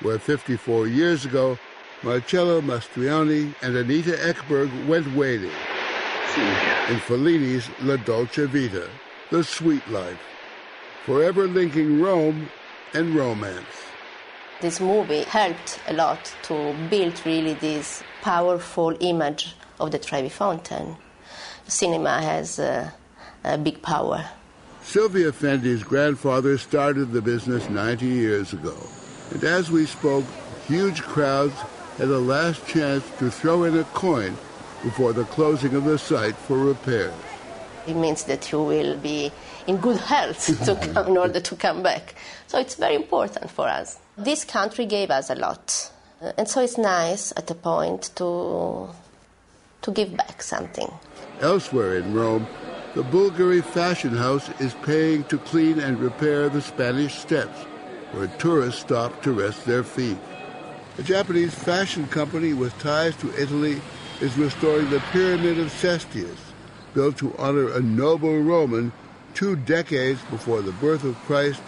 Where 0.00 0.18
54 0.18 0.88
years 0.88 1.24
ago, 1.24 1.56
Marcello 2.02 2.60
Mastroianni 2.60 3.54
and 3.62 3.76
Anita 3.76 4.16
Ekberg 4.30 4.70
went 4.88 5.06
wading. 5.14 5.56
In 6.90 6.98
Fellini's 6.98 7.70
La 7.80 7.96
Dolce 7.96 8.44
Vita, 8.46 8.90
The 9.30 9.42
Sweet 9.42 9.86
Life. 9.88 10.20
Forever 11.04 11.46
linking 11.46 12.02
Rome 12.02 12.50
and 12.92 13.14
romance. 13.14 13.76
This 14.60 14.80
movie 14.80 15.22
helped 15.22 15.80
a 15.86 15.92
lot 15.92 16.34
to 16.42 16.74
build 16.90 17.14
really 17.24 17.54
this 17.54 18.02
powerful 18.20 18.96
image 19.00 19.54
of 19.78 19.92
the 19.92 19.98
Trevi 19.98 20.28
Fountain. 20.28 20.96
Cinema 21.68 22.20
has 22.20 22.58
a, 22.58 22.92
a 23.44 23.56
big 23.56 23.80
power. 23.80 24.28
Silvia 24.86 25.32
Fendi's 25.32 25.82
grandfather 25.82 26.56
started 26.56 27.10
the 27.10 27.20
business 27.20 27.68
90 27.68 28.06
years 28.06 28.52
ago. 28.52 28.76
And 29.32 29.42
as 29.42 29.68
we 29.68 29.84
spoke, 29.84 30.24
huge 30.68 31.02
crowds 31.02 31.56
had 31.98 32.06
a 32.06 32.18
last 32.20 32.64
chance 32.68 33.02
to 33.18 33.28
throw 33.28 33.64
in 33.64 33.76
a 33.76 33.82
coin 33.82 34.36
before 34.84 35.12
the 35.12 35.24
closing 35.24 35.74
of 35.74 35.84
the 35.84 35.98
site 35.98 36.36
for 36.36 36.58
repairs. 36.58 37.12
It 37.88 37.96
means 37.96 38.22
that 38.24 38.52
you 38.52 38.62
will 38.62 38.96
be 38.96 39.32
in 39.66 39.78
good 39.78 39.98
health 39.98 40.46
to 40.64 40.76
come, 40.94 41.08
in 41.08 41.16
order 41.16 41.40
to 41.40 41.56
come 41.56 41.82
back. 41.82 42.14
So 42.46 42.60
it's 42.60 42.76
very 42.76 42.94
important 42.94 43.50
for 43.50 43.66
us. 43.66 43.98
This 44.16 44.44
country 44.44 44.86
gave 44.86 45.10
us 45.10 45.30
a 45.30 45.34
lot. 45.34 45.90
Uh, 46.22 46.30
and 46.38 46.48
so 46.48 46.62
it's 46.62 46.78
nice 46.78 47.32
at 47.36 47.50
a 47.50 47.56
point 47.56 48.12
to, 48.14 48.88
to 49.82 49.90
give 49.90 50.16
back 50.16 50.42
something. 50.42 50.92
Elsewhere 51.40 51.96
in 51.96 52.14
Rome, 52.14 52.46
the 52.96 53.02
Bulgari 53.02 53.62
Fashion 53.62 54.16
House 54.16 54.48
is 54.58 54.72
paying 54.80 55.22
to 55.24 55.36
clean 55.36 55.78
and 55.80 56.00
repair 56.00 56.48
the 56.48 56.62
Spanish 56.62 57.16
Steps, 57.16 57.64
where 58.12 58.26
tourists 58.38 58.80
stop 58.80 59.22
to 59.22 59.32
rest 59.32 59.66
their 59.66 59.84
feet. 59.84 60.16
A 60.96 61.02
Japanese 61.02 61.54
fashion 61.54 62.06
company 62.06 62.54
with 62.54 62.72
ties 62.78 63.14
to 63.16 63.38
Italy 63.38 63.82
is 64.22 64.38
restoring 64.38 64.88
the 64.88 65.00
Pyramid 65.12 65.58
of 65.58 65.70
Cestius, 65.72 66.38
built 66.94 67.18
to 67.18 67.36
honor 67.36 67.70
a 67.70 67.82
noble 67.82 68.40
Roman 68.40 68.90
two 69.34 69.56
decades 69.56 70.22
before 70.30 70.62
the 70.62 70.72
birth 70.72 71.04
of 71.04 71.22
Christ 71.26 71.60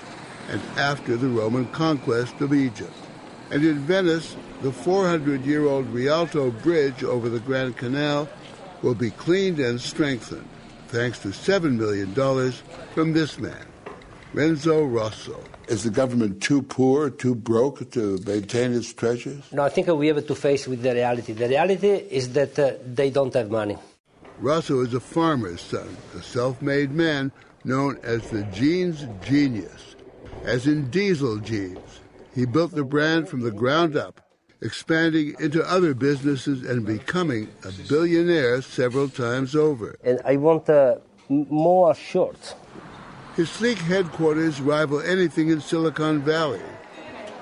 and 0.49 0.63
after 0.79 1.15
the 1.19 1.29
Roman 1.29 1.67
conquest 1.67 2.41
of 2.41 2.55
Egypt. 2.55 2.97
And 3.51 3.63
in 3.67 3.81
Venice, 3.81 4.35
the 4.63 4.73
400 4.73 5.45
year 5.45 5.67
old 5.67 5.89
Rialto 5.91 6.51
Bridge 6.51 7.05
over 7.05 7.29
the 7.29 7.41
Grand 7.41 7.77
Canal 7.77 8.31
will 8.81 8.95
be 8.95 9.11
cleaned 9.11 9.59
and 9.59 9.79
strengthened 9.79 10.49
thanks 10.89 11.19
to 11.21 11.29
$7 11.29 11.77
million 11.77 12.15
from 12.95 13.13
this 13.13 13.39
man, 13.39 13.67
Renzo 14.33 14.85
Rosso. 14.85 15.43
Is 15.69 15.85
the 15.85 15.91
government 15.91 16.43
too 16.43 16.63
poor, 16.63 17.11
too 17.11 17.35
broke 17.35 17.91
to 17.91 18.19
maintain 18.27 18.73
its 18.73 18.93
treasures? 18.95 19.45
No, 19.53 19.63
I 19.63 19.69
think 19.69 19.89
we 19.89 20.07
have 20.07 20.27
to 20.27 20.35
face 20.35 20.67
with 20.67 20.83
the 20.83 20.95
reality. 20.95 21.35
The 21.35 21.49
reality 21.49 21.89
is 21.89 22.33
that 22.33 22.59
uh, 22.59 22.73
they 22.87 23.11
don't 23.11 23.35
have 23.35 23.51
money. 23.51 23.77
Rosso 24.41 24.81
is 24.81 24.95
a 24.95 25.01
farmer's 25.01 25.61
son, 25.61 25.95
a 26.17 26.23
self-made 26.23 26.93
man 26.93 27.33
known 27.65 27.99
as 28.03 28.31
the 28.31 28.45
jeans 28.45 29.07
genius, 29.23 29.97
as 30.45 30.67
in 30.67 30.89
diesel 30.89 31.37
jeans. 31.39 32.01
He 32.35 32.47
built 32.47 32.71
the 32.71 32.85
brand 32.85 33.29
from 33.29 33.41
the 33.41 33.51
ground 33.51 33.95
up, 33.97 34.21
expanding 34.61 35.35
into 35.39 35.63
other 35.63 35.95
businesses 35.95 36.65
and 36.65 36.85
becoming 36.85 37.49
a 37.65 37.73
billionaire 37.89 38.61
several 38.63 39.09
times 39.09 39.55
over. 39.55 39.97
And 40.03 40.21
I 40.25 40.37
want 40.37 40.69
uh, 40.69 40.97
more 41.29 41.95
shorts. 41.95 42.55
His 43.37 43.49
sleek 43.49 43.79
headquarters 43.79 44.61
rival 44.61 45.01
anything 45.01 45.51
in 45.51 45.61
Silicon 45.61 46.23
Valley, 46.23 46.63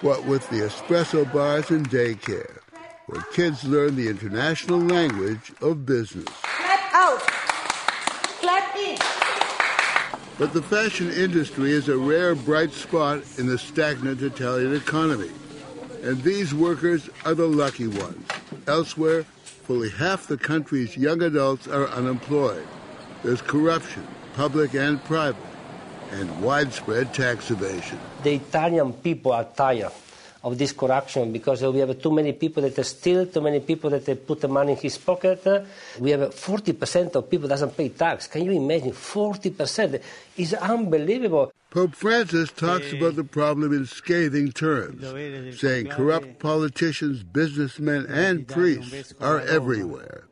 what 0.03 0.27
with 0.27 0.49
the 0.51 0.57
espresso 0.57 1.31
bars 1.33 1.71
and 1.71 1.89
daycare, 1.89 2.59
where 3.07 3.23
kids 3.33 3.65
learn 3.65 3.97
the 3.97 4.09
international 4.09 4.79
language 4.79 5.53
of 5.63 5.87
business. 5.87 6.27
Clap 6.43 6.95
out! 6.95 7.21
Clap 8.41 8.77
in! 8.77 8.99
But 10.39 10.53
the 10.53 10.61
fashion 10.61 11.11
industry 11.11 11.71
is 11.71 11.89
a 11.89 11.97
rare 11.97 12.35
bright 12.35 12.73
spot 12.73 13.23
in 13.39 13.47
the 13.47 13.57
stagnant 13.57 14.21
Italian 14.21 14.75
economy. 14.75 15.31
And 16.07 16.23
these 16.23 16.55
workers 16.55 17.11
are 17.25 17.35
the 17.35 17.49
lucky 17.49 17.89
ones. 17.89 18.23
Elsewhere, 18.69 19.25
fully 19.67 19.91
half 19.91 20.29
the 20.29 20.39
country's 20.39 20.97
young 20.97 21.21
adults 21.21 21.67
are 21.67 21.89
unemployed. 21.89 22.65
There's 23.25 23.43
corruption, 23.43 24.07
public 24.35 24.75
and 24.75 25.03
private, 25.03 25.43
and 26.13 26.31
widespread 26.41 27.13
tax 27.13 27.51
evasion. 27.51 27.99
The 28.23 28.35
Italian 28.35 28.93
people 28.93 29.33
are 29.33 29.51
tired 29.51 29.91
of 30.45 30.57
this 30.57 30.71
corruption 30.71 31.33
because 31.33 31.61
we 31.63 31.81
have 31.81 32.01
too 32.01 32.13
many 32.13 32.33
people 32.35 32.63
that 32.63 32.79
steal, 32.87 33.27
too 33.27 33.41
many 33.41 33.59
people 33.59 33.91
that 33.91 34.27
put 34.29 34.41
the 34.41 34.47
money 34.47 34.73
in 34.73 34.79
his 34.79 34.97
pocket. 34.99 35.43
We 35.99 36.13
have 36.13 36.21
40% 36.31 37.17
of 37.17 37.29
people 37.29 37.49
doesn't 37.49 37.77
pay 37.77 37.89
tax. 37.89 38.29
Can 38.29 38.45
you 38.45 38.53
imagine? 38.53 38.93
40% 38.93 40.01
is 40.37 40.55
unbelievable. 40.55 41.53
Pope 41.77 41.95
Francis 41.95 42.51
talks 42.53 42.91
about 42.91 43.17
the 43.17 43.23
problem 43.23 43.71
in 43.71 43.85
scathing 43.85 44.51
terms, 44.51 45.05
saying 45.61 45.89
corrupt 45.89 46.39
politicians, 46.39 47.23
businessmen, 47.23 48.07
and 48.07 48.49
priests 48.49 49.13
are 49.21 49.41
everywhere. 49.41 50.25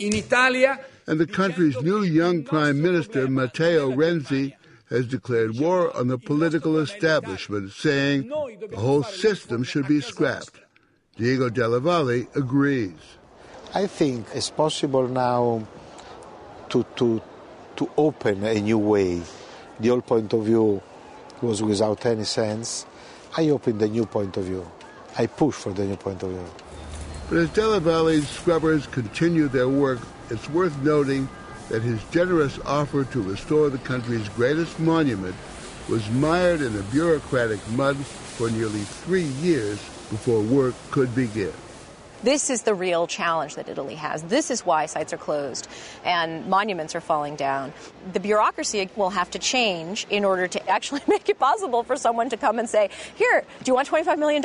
In 0.00 0.12
Italia, 0.12 0.80
and 1.06 1.20
the 1.20 1.26
country's 1.28 1.80
new 1.82 2.02
young 2.02 2.42
prime 2.42 2.82
minister, 2.82 3.28
Matteo 3.28 3.92
Renzi, 3.92 4.54
has 4.90 5.06
declared 5.06 5.60
war 5.60 5.96
on 5.96 6.08
the 6.08 6.18
political 6.18 6.76
establishment, 6.78 7.70
saying 7.70 8.28
the 8.68 8.76
whole 8.76 9.04
system 9.04 9.62
should 9.62 9.86
be 9.86 10.00
scrapped. 10.00 10.58
Diego 11.14 11.48
Della 11.48 11.78
Valle 11.78 12.26
agrees. 12.34 12.98
I 13.72 13.86
think 13.86 14.26
it's 14.34 14.50
possible 14.50 15.06
now 15.06 15.64
to, 16.70 16.84
to, 16.96 17.22
to 17.76 17.88
open 17.96 18.42
a 18.42 18.60
new 18.60 18.78
way. 18.78 19.22
The 19.78 19.90
old 19.90 20.04
point 20.04 20.32
of 20.32 20.44
view 20.44 20.82
was 21.42 21.62
without 21.62 22.04
any 22.06 22.24
sense. 22.24 22.86
I 23.36 23.48
opened 23.50 23.80
a 23.82 23.88
new 23.88 24.06
point 24.06 24.36
of 24.36 24.44
view. 24.44 24.70
I 25.18 25.26
push 25.26 25.54
for 25.54 25.72
the 25.72 25.84
new 25.84 25.96
point 25.96 26.22
of 26.22 26.30
view. 26.30 26.46
But 27.28 27.38
as 27.38 27.50
Della 27.50 27.80
Valle's 27.80 28.28
scrubbers 28.28 28.86
continue 28.86 29.48
their 29.48 29.68
work, 29.68 30.00
it's 30.30 30.48
worth 30.50 30.76
noting 30.82 31.28
that 31.68 31.82
his 31.82 32.02
generous 32.04 32.58
offer 32.64 33.04
to 33.04 33.22
restore 33.22 33.68
the 33.68 33.78
country's 33.78 34.28
greatest 34.30 34.80
monument 34.80 35.34
was 35.88 36.08
mired 36.10 36.62
in 36.62 36.74
a 36.76 36.82
bureaucratic 36.84 37.60
mud 37.70 37.96
for 37.96 38.50
nearly 38.50 38.80
three 38.80 39.28
years 39.42 39.78
before 40.10 40.40
work 40.40 40.74
could 40.90 41.14
begin. 41.14 41.52
This 42.22 42.50
is 42.50 42.62
the 42.62 42.74
real 42.74 43.06
challenge 43.06 43.54
that 43.54 43.68
Italy 43.68 43.94
has. 43.94 44.24
This 44.24 44.50
is 44.50 44.66
why 44.66 44.86
sites 44.86 45.12
are 45.12 45.18
closed 45.18 45.68
and 46.04 46.46
monuments 46.48 46.96
are 46.96 47.00
falling 47.00 47.36
down. 47.36 47.72
The 48.12 48.18
bureaucracy 48.18 48.90
will 48.96 49.10
have 49.10 49.30
to 49.32 49.38
change 49.38 50.06
in 50.10 50.24
order 50.24 50.48
to 50.48 50.68
actually 50.70 51.02
make 51.06 51.28
it 51.28 51.38
possible 51.38 51.84
for 51.84 51.96
someone 51.96 52.28
to 52.30 52.36
come 52.36 52.58
and 52.58 52.68
say, 52.68 52.90
Here, 53.14 53.44
do 53.62 53.70
you 53.70 53.74
want 53.74 53.88
$25 53.88 54.18
million? 54.18 54.42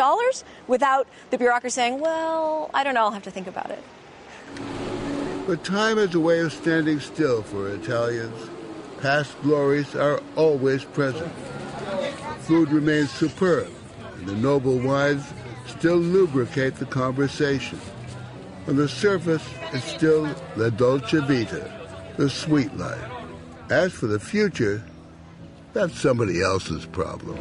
Without 0.67 1.07
the 1.31 1.37
bureaucracy 1.37 1.73
saying, 1.73 1.99
Well, 1.99 2.69
I 2.73 2.83
don't 2.83 2.93
know, 2.93 3.01
I'll 3.01 3.11
have 3.11 3.23
to 3.23 3.31
think 3.31 3.47
about 3.47 3.71
it. 3.71 3.83
But 5.47 5.63
time 5.63 5.97
is 5.97 6.13
a 6.15 6.19
way 6.19 6.39
of 6.39 6.53
standing 6.53 6.99
still 6.99 7.41
for 7.41 7.69
Italians. 7.69 8.49
Past 9.01 9.35
glories 9.41 9.95
are 9.95 10.21
always 10.35 10.83
present. 10.85 11.33
Food 12.41 12.71
remains 12.71 13.11
superb, 13.11 13.69
and 14.15 14.27
the 14.27 14.35
noble 14.35 14.79
wines 14.79 15.25
still 15.67 15.97
lubricate 15.97 16.75
the 16.75 16.85
conversation. 16.85 17.79
On 18.67 18.75
the 18.75 18.87
surface, 18.87 19.43
it's 19.71 19.85
still 19.85 20.29
la 20.55 20.69
dolce 20.69 21.19
vita, 21.19 21.71
the 22.17 22.29
sweet 22.29 22.75
life. 22.77 23.11
As 23.69 23.93
for 23.93 24.07
the 24.07 24.19
future, 24.19 24.83
that's 25.73 25.99
somebody 25.99 26.41
else's 26.41 26.85
problem. 26.85 27.37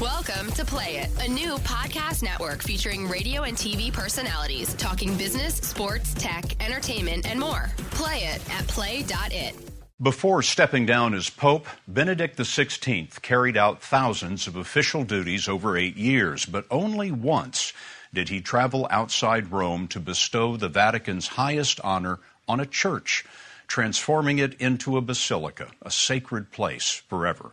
Welcome 0.00 0.50
to 0.52 0.64
Play 0.64 0.96
It, 0.98 1.26
a 1.26 1.30
new 1.30 1.56
podcast 1.58 2.22
network 2.22 2.62
featuring 2.62 3.08
radio 3.08 3.44
and 3.44 3.56
TV 3.56 3.92
personalities 3.92 4.74
talking 4.74 5.16
business, 5.16 5.56
sports, 5.56 6.14
tech, 6.14 6.62
entertainment, 6.62 7.26
and 7.26 7.38
more. 7.38 7.70
Play 7.92 8.24
it 8.24 8.50
at 8.50 8.66
play.it. 8.66 9.65
Before 10.02 10.42
stepping 10.42 10.84
down 10.84 11.14
as 11.14 11.30
Pope, 11.30 11.66
Benedict 11.88 12.36
XVI 12.36 13.22
carried 13.22 13.56
out 13.56 13.80
thousands 13.82 14.46
of 14.46 14.54
official 14.54 15.04
duties 15.04 15.48
over 15.48 15.74
eight 15.74 15.96
years, 15.96 16.44
but 16.44 16.66
only 16.70 17.10
once 17.10 17.72
did 18.12 18.28
he 18.28 18.42
travel 18.42 18.86
outside 18.90 19.50
Rome 19.50 19.88
to 19.88 19.98
bestow 19.98 20.58
the 20.58 20.68
Vatican's 20.68 21.28
highest 21.28 21.80
honor 21.80 22.18
on 22.46 22.60
a 22.60 22.66
church. 22.66 23.24
transforming 23.68 24.38
it 24.38 24.54
into 24.60 24.96
a 24.96 25.00
basilica, 25.00 25.68
a 25.82 25.90
sacred 25.90 26.52
place 26.52 27.02
forever. 27.08 27.50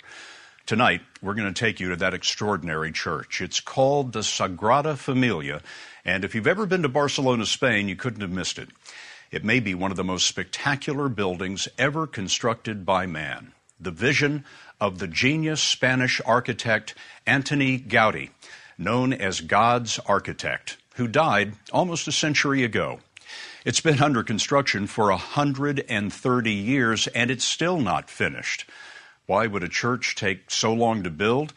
Tonight, 0.65 1.01
we're 1.21 1.33
going 1.33 1.51
to 1.51 1.59
take 1.59 1.79
you 1.79 1.89
to 1.89 1.95
that 1.95 2.13
extraordinary 2.13 2.91
church. 2.91 3.41
It's 3.41 3.59
called 3.59 4.13
the 4.13 4.19
Sagrada 4.19 4.95
Familia, 4.95 5.61
and 6.05 6.23
if 6.23 6.35
you've 6.35 6.45
ever 6.45 6.65
been 6.65 6.83
to 6.83 6.89
Barcelona, 6.89 7.45
Spain, 7.45 7.89
you 7.89 7.95
couldn't 7.95 8.21
have 8.21 8.31
missed 8.31 8.59
it. 8.59 8.69
It 9.33 9.43
may 9.43 9.59
be 9.59 9.73
one 9.73 9.89
of 9.89 9.97
the 9.97 10.03
most 10.03 10.27
spectacular 10.27 11.09
buildings 11.09 11.67
ever 11.79 12.05
constructed 12.05 12.85
by 12.85 13.07
man. 13.07 13.53
The 13.79 13.89
vision 13.89 14.45
of 14.79 14.99
the 14.99 15.07
genius 15.07 15.59
Spanish 15.59 16.21
architect 16.23 16.93
Antoni 17.25 17.83
Gaudi, 17.83 18.29
known 18.77 19.11
as 19.11 19.41
God's 19.41 19.97
architect, 20.05 20.77
who 20.97 21.07
died 21.07 21.53
almost 21.71 22.07
a 22.07 22.11
century 22.11 22.63
ago. 22.63 22.99
It's 23.65 23.81
been 23.81 24.03
under 24.03 24.21
construction 24.21 24.85
for 24.85 25.09
130 25.09 26.51
years 26.51 27.07
and 27.07 27.31
it's 27.31 27.43
still 27.43 27.79
not 27.79 28.11
finished. 28.11 28.69
Why 29.25 29.47
would 29.47 29.63
a 29.63 29.67
church 29.67 30.13
take 30.13 30.51
so 30.51 30.71
long 30.71 31.01
to 31.01 31.09
build? 31.09 31.55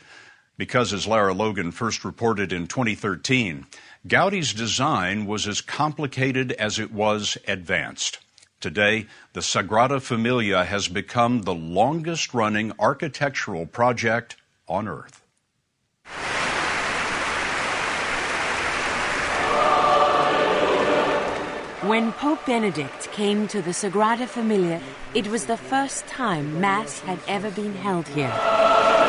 Because, 0.57 0.95
as 0.95 1.07
Lara 1.07 1.35
Logan 1.35 1.73
first 1.73 2.07
reported 2.07 2.55
in 2.55 2.69
2013, 2.69 3.67
Gaudi's 4.07 4.53
design 4.53 5.27
was 5.27 5.49
as 5.49 5.61
complicated 5.61 6.53
as 6.53 6.79
it 6.79 6.93
was 6.93 7.37
advanced. 7.49 8.19
Today, 8.61 9.07
the 9.33 9.41
Sagrada 9.41 10.01
Familia 10.01 10.65
has 10.65 10.87
become 10.87 11.43
the 11.43 11.55
longest 11.55 12.33
running 12.33 12.73
architectural 12.79 13.67
project 13.67 14.37
on 14.69 14.87
Earth. 14.87 15.23
When 21.83 22.13
Pope 22.13 22.45
Benedict 22.47 23.11
came 23.13 23.49
to 23.49 23.61
the 23.61 23.71
Sagrada 23.71 24.29
Familia, 24.29 24.81
it 25.15 25.27
was 25.27 25.47
the 25.47 25.57
first 25.57 26.07
time 26.07 26.61
Mass 26.61 27.01
had 27.01 27.19
ever 27.27 27.51
been 27.51 27.75
held 27.75 28.07
here. 28.09 29.06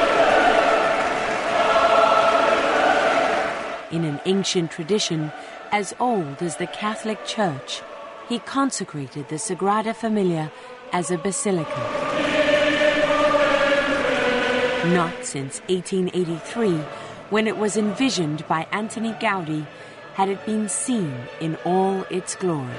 In 3.90 4.04
an 4.04 4.20
ancient 4.26 4.70
tradition 4.72 5.32
as 5.72 5.96
old 5.98 6.42
as 6.42 6.58
the 6.58 6.68
Catholic 6.68 7.26
Church, 7.26 7.82
he 8.28 8.40
consecrated 8.40 9.30
the 9.30 9.36
Sagrada 9.38 9.96
Familia 9.96 10.52
as 10.92 11.10
a 11.10 11.18
basilica. 11.18 11.80
Not 14.94 15.24
since 15.24 15.62
1883, 15.70 16.72
when 17.30 17.48
it 17.48 17.56
was 17.58 17.78
envisioned 17.78 18.46
by 18.48 18.68
Antoni 18.74 19.18
Gaudi 19.22 19.66
had 20.16 20.28
it 20.28 20.46
been 20.46 20.68
seen 20.68 21.14
in 21.40 21.56
all 21.64 22.04
its 22.10 22.36
glory. 22.36 22.76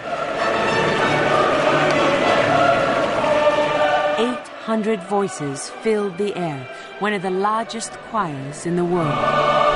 800 4.18 5.02
voices 5.04 5.70
filled 5.70 6.18
the 6.18 6.36
air, 6.36 6.68
one 6.98 7.14
of 7.14 7.22
the 7.22 7.30
largest 7.30 7.92
choirs 8.10 8.66
in 8.66 8.76
the 8.76 8.84
world. 8.84 9.67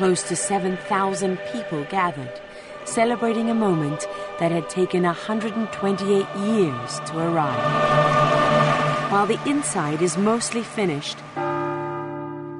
Close 0.00 0.22
to 0.22 0.34
7,000 0.34 1.38
people 1.52 1.84
gathered, 1.90 2.40
celebrating 2.86 3.50
a 3.50 3.54
moment 3.54 4.08
that 4.38 4.50
had 4.50 4.66
taken 4.70 5.02
128 5.02 6.26
years 6.36 7.00
to 7.00 7.18
arrive. 7.18 9.12
While 9.12 9.26
the 9.26 9.38
inside 9.46 10.00
is 10.00 10.16
mostly 10.16 10.62
finished, 10.62 11.18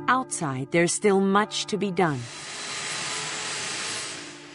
outside 0.06 0.68
there's 0.70 0.92
still 0.92 1.18
much 1.18 1.64
to 1.68 1.78
be 1.78 1.90
done. 1.90 2.20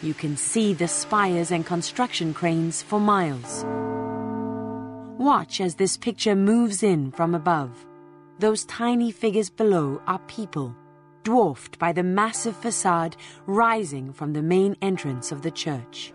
You 0.03 0.13
can 0.13 0.37
see 0.37 0.75
the 0.75 0.87
spires 0.87 1.49
and 1.49 1.65
construction 1.65 2.35
cranes 2.35 2.83
for 2.83 2.99
miles. 2.99 3.65
Watch 5.17 5.59
as 5.59 5.73
this 5.73 5.97
picture 5.97 6.35
moves 6.35 6.83
in 6.83 7.09
from 7.13 7.33
above. 7.33 7.71
Those 8.37 8.63
tiny 8.65 9.09
figures 9.09 9.49
below 9.49 10.03
are 10.05 10.19
people, 10.27 10.75
dwarfed 11.25 11.77
by 11.77 11.91
the 11.91 12.03
massive 12.03 12.55
facade 12.55 13.17
rising 13.45 14.13
from 14.13 14.31
the 14.31 14.41
main 14.41 14.77
entrance 14.81 15.33
of 15.33 15.41
the 15.41 15.51
church. 15.51 16.13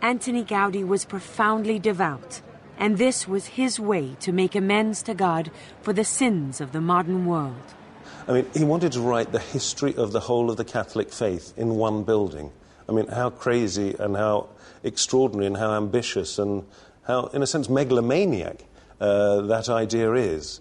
Antoni 0.00 0.44
Gaudi 0.44 0.86
was 0.86 1.04
profoundly 1.04 1.80
devout, 1.80 2.40
and 2.78 2.98
this 2.98 3.26
was 3.26 3.58
his 3.58 3.80
way 3.80 4.14
to 4.20 4.30
make 4.30 4.54
amends 4.54 5.02
to 5.02 5.14
God 5.14 5.50
for 5.80 5.92
the 5.92 6.04
sins 6.04 6.60
of 6.60 6.72
the 6.72 6.80
modern 6.80 7.26
world. 7.26 7.74
I 8.28 8.32
mean, 8.32 8.46
he 8.54 8.62
wanted 8.62 8.92
to 8.92 9.00
write 9.00 9.32
the 9.32 9.40
history 9.40 9.94
of 9.96 10.12
the 10.12 10.20
whole 10.20 10.50
of 10.50 10.56
the 10.56 10.64
Catholic 10.64 11.12
faith 11.12 11.52
in 11.56 11.76
one 11.76 12.04
building. 12.04 12.52
I 12.88 12.92
mean, 12.92 13.08
how 13.08 13.30
crazy 13.30 13.96
and 13.98 14.16
how 14.16 14.48
extraordinary 14.84 15.46
and 15.46 15.56
how 15.56 15.72
ambitious 15.74 16.38
and 16.38 16.64
how, 17.04 17.26
in 17.26 17.42
a 17.42 17.46
sense, 17.46 17.68
megalomaniac 17.68 18.64
uh, 19.00 19.40
that 19.42 19.68
idea 19.68 20.12
is. 20.12 20.60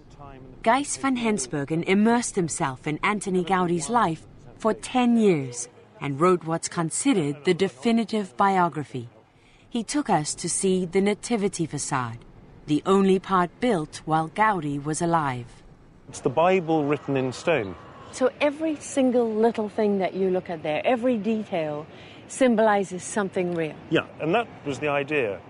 Gijs 0.64 0.96
van 0.96 1.16
Hensbergen 1.16 1.84
immersed 1.88 2.36
himself 2.36 2.86
in 2.86 3.00
Antoni 3.00 3.44
Gaudi's 3.44 3.90
life 3.90 4.28
for 4.60 4.76
10 4.76 5.18
years 5.18 5.68
and 6.00 6.22
wrote 6.22 6.44
what's 6.44 6.70
considered 6.70 7.44
the 7.46 7.54
definitive 7.56 8.38
biography. 8.38 9.10
He 9.72 9.84
took 9.84 10.08
us 10.08 10.36
to 10.36 10.48
see 10.48 10.86
the 10.86 11.02
Nativity 11.02 11.66
facade, 11.66 12.20
the 12.68 12.84
only 12.86 13.18
part 13.18 13.50
built 13.60 14.04
while 14.06 14.30
Gaudi 14.30 14.78
was 14.78 15.02
alive. 15.02 15.48
It's 16.10 16.22
the 16.22 16.30
Bible 16.30 16.86
written 16.86 17.18
in 17.18 17.34
stone. 17.34 17.74
So 18.12 18.30
every 18.40 18.76
single 18.76 19.34
little 19.34 19.68
thing 19.68 19.98
that 19.98 20.14
you 20.14 20.30
look 20.30 20.52
at 20.52 20.62
there, 20.62 20.86
every 20.86 21.18
detail, 21.18 21.88
symbolizes 22.28 23.02
something 23.02 23.56
real. 23.56 23.74
Yeah, 23.90 24.06
and 24.20 24.32
that 24.36 24.48
was 24.64 24.78
the 24.78 24.90
idea 24.90 25.42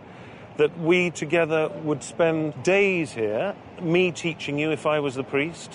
that 0.61 0.79
we 0.79 1.09
together 1.09 1.69
would 1.83 2.03
spend 2.03 2.53
days 2.61 3.11
here, 3.11 3.55
me 3.81 4.11
teaching 4.11 4.59
you 4.59 4.69
if 4.69 4.85
I 4.85 4.99
was 4.99 5.15
the 5.15 5.23
priest, 5.23 5.73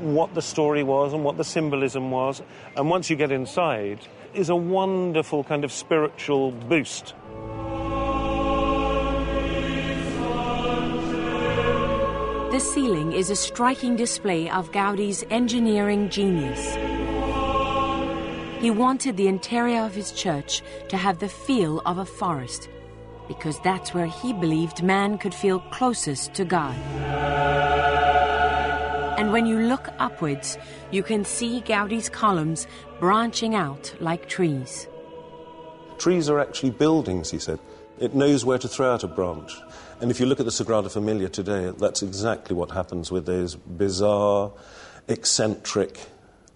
what 0.00 0.32
the 0.32 0.40
story 0.40 0.82
was 0.82 1.12
and 1.12 1.22
what 1.22 1.36
the 1.36 1.44
symbolism 1.44 2.10
was. 2.10 2.40
And 2.74 2.88
once 2.88 3.10
you 3.10 3.16
get 3.16 3.30
inside, 3.30 3.98
is 4.32 4.48
a 4.48 4.56
wonderful 4.56 5.44
kind 5.44 5.62
of 5.62 5.70
spiritual 5.70 6.52
boost. 6.52 7.12
The 12.50 12.60
ceiling 12.60 13.12
is 13.12 13.28
a 13.28 13.36
striking 13.36 13.94
display 13.94 14.48
of 14.48 14.72
Gaudi's 14.72 15.22
engineering 15.28 16.08
genius. 16.08 16.76
He 18.62 18.70
wanted 18.70 19.18
the 19.18 19.28
interior 19.28 19.82
of 19.82 19.94
his 19.94 20.12
church 20.12 20.62
to 20.88 20.96
have 20.96 21.18
the 21.18 21.28
feel 21.28 21.82
of 21.84 21.98
a 21.98 22.06
forest, 22.06 22.70
because 23.32 23.58
that's 23.60 23.94
where 23.94 24.06
he 24.06 24.32
believed 24.34 24.82
man 24.82 25.16
could 25.16 25.34
feel 25.34 25.60
closest 25.70 26.34
to 26.34 26.44
God. 26.44 26.76
And 29.18 29.32
when 29.32 29.46
you 29.46 29.58
look 29.58 29.88
upwards, 29.98 30.58
you 30.90 31.02
can 31.02 31.24
see 31.24 31.62
Gaudi's 31.62 32.10
columns 32.10 32.66
branching 33.00 33.54
out 33.54 33.94
like 34.00 34.28
trees. 34.28 34.86
Trees 35.98 36.28
are 36.28 36.38
actually 36.38 36.70
buildings, 36.70 37.30
he 37.30 37.38
said. 37.38 37.58
It 37.98 38.14
knows 38.14 38.44
where 38.44 38.58
to 38.58 38.68
throw 38.68 38.92
out 38.92 39.02
a 39.02 39.08
branch. 39.08 39.56
And 40.00 40.10
if 40.10 40.20
you 40.20 40.26
look 40.26 40.40
at 40.40 40.46
the 40.46 40.52
Sagrada 40.52 40.90
Familia 40.90 41.28
today, 41.28 41.72
that's 41.78 42.02
exactly 42.02 42.54
what 42.54 42.70
happens 42.72 43.10
with 43.10 43.24
those 43.24 43.54
bizarre, 43.54 44.52
eccentric, 45.08 46.00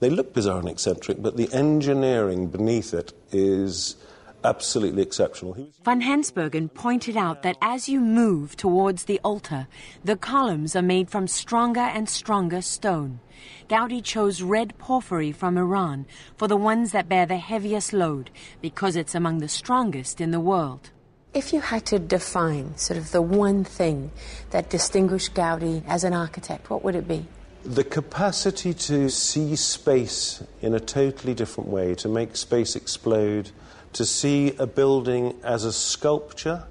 they 0.00 0.10
look 0.10 0.34
bizarre 0.34 0.58
and 0.58 0.68
eccentric, 0.68 1.22
but 1.22 1.36
the 1.36 1.50
engineering 1.52 2.48
beneath 2.48 2.92
it 2.92 3.12
is 3.32 3.96
absolutely 4.44 5.02
exceptional. 5.02 5.56
Van 5.84 6.02
Hensbergen 6.02 6.72
pointed 6.72 7.16
out 7.16 7.42
that 7.42 7.56
as 7.60 7.88
you 7.88 8.00
move 8.00 8.56
towards 8.56 9.04
the 9.04 9.20
altar, 9.24 9.66
the 10.04 10.16
columns 10.16 10.74
are 10.76 10.82
made 10.82 11.10
from 11.10 11.26
stronger 11.26 11.80
and 11.80 12.08
stronger 12.08 12.62
stone. 12.62 13.20
Gaudi 13.68 14.02
chose 14.02 14.42
red 14.42 14.76
porphyry 14.78 15.32
from 15.32 15.58
Iran 15.58 16.06
for 16.36 16.48
the 16.48 16.56
ones 16.56 16.92
that 16.92 17.08
bear 17.08 17.26
the 17.26 17.36
heaviest 17.36 17.92
load 17.92 18.30
because 18.60 18.96
it's 18.96 19.14
among 19.14 19.38
the 19.38 19.48
strongest 19.48 20.20
in 20.20 20.30
the 20.30 20.40
world. 20.40 20.90
If 21.34 21.52
you 21.52 21.60
had 21.60 21.84
to 21.86 21.98
define 21.98 22.76
sort 22.76 22.98
of 22.98 23.10
the 23.12 23.20
one 23.20 23.64
thing 23.64 24.10
that 24.50 24.70
distinguished 24.70 25.34
Gaudi 25.34 25.82
as 25.86 26.02
an 26.04 26.14
architect, 26.14 26.70
what 26.70 26.82
would 26.82 26.94
it 26.94 27.06
be? 27.06 27.26
the 27.66 27.82
capacity 27.82 28.72
to 28.72 29.08
see 29.10 29.56
space 29.56 30.42
in 30.62 30.74
a 30.74 30.80
totally 30.80 31.34
different 31.34 31.68
way, 31.68 31.94
to 31.96 32.08
make 32.08 32.36
space 32.36 32.76
explode, 32.76 33.50
to 33.96 34.04
see 34.04 34.54
a 34.58 34.66
building 34.66 35.34
as 35.42 35.64
a 35.64 35.72
sculpture 35.72 36.64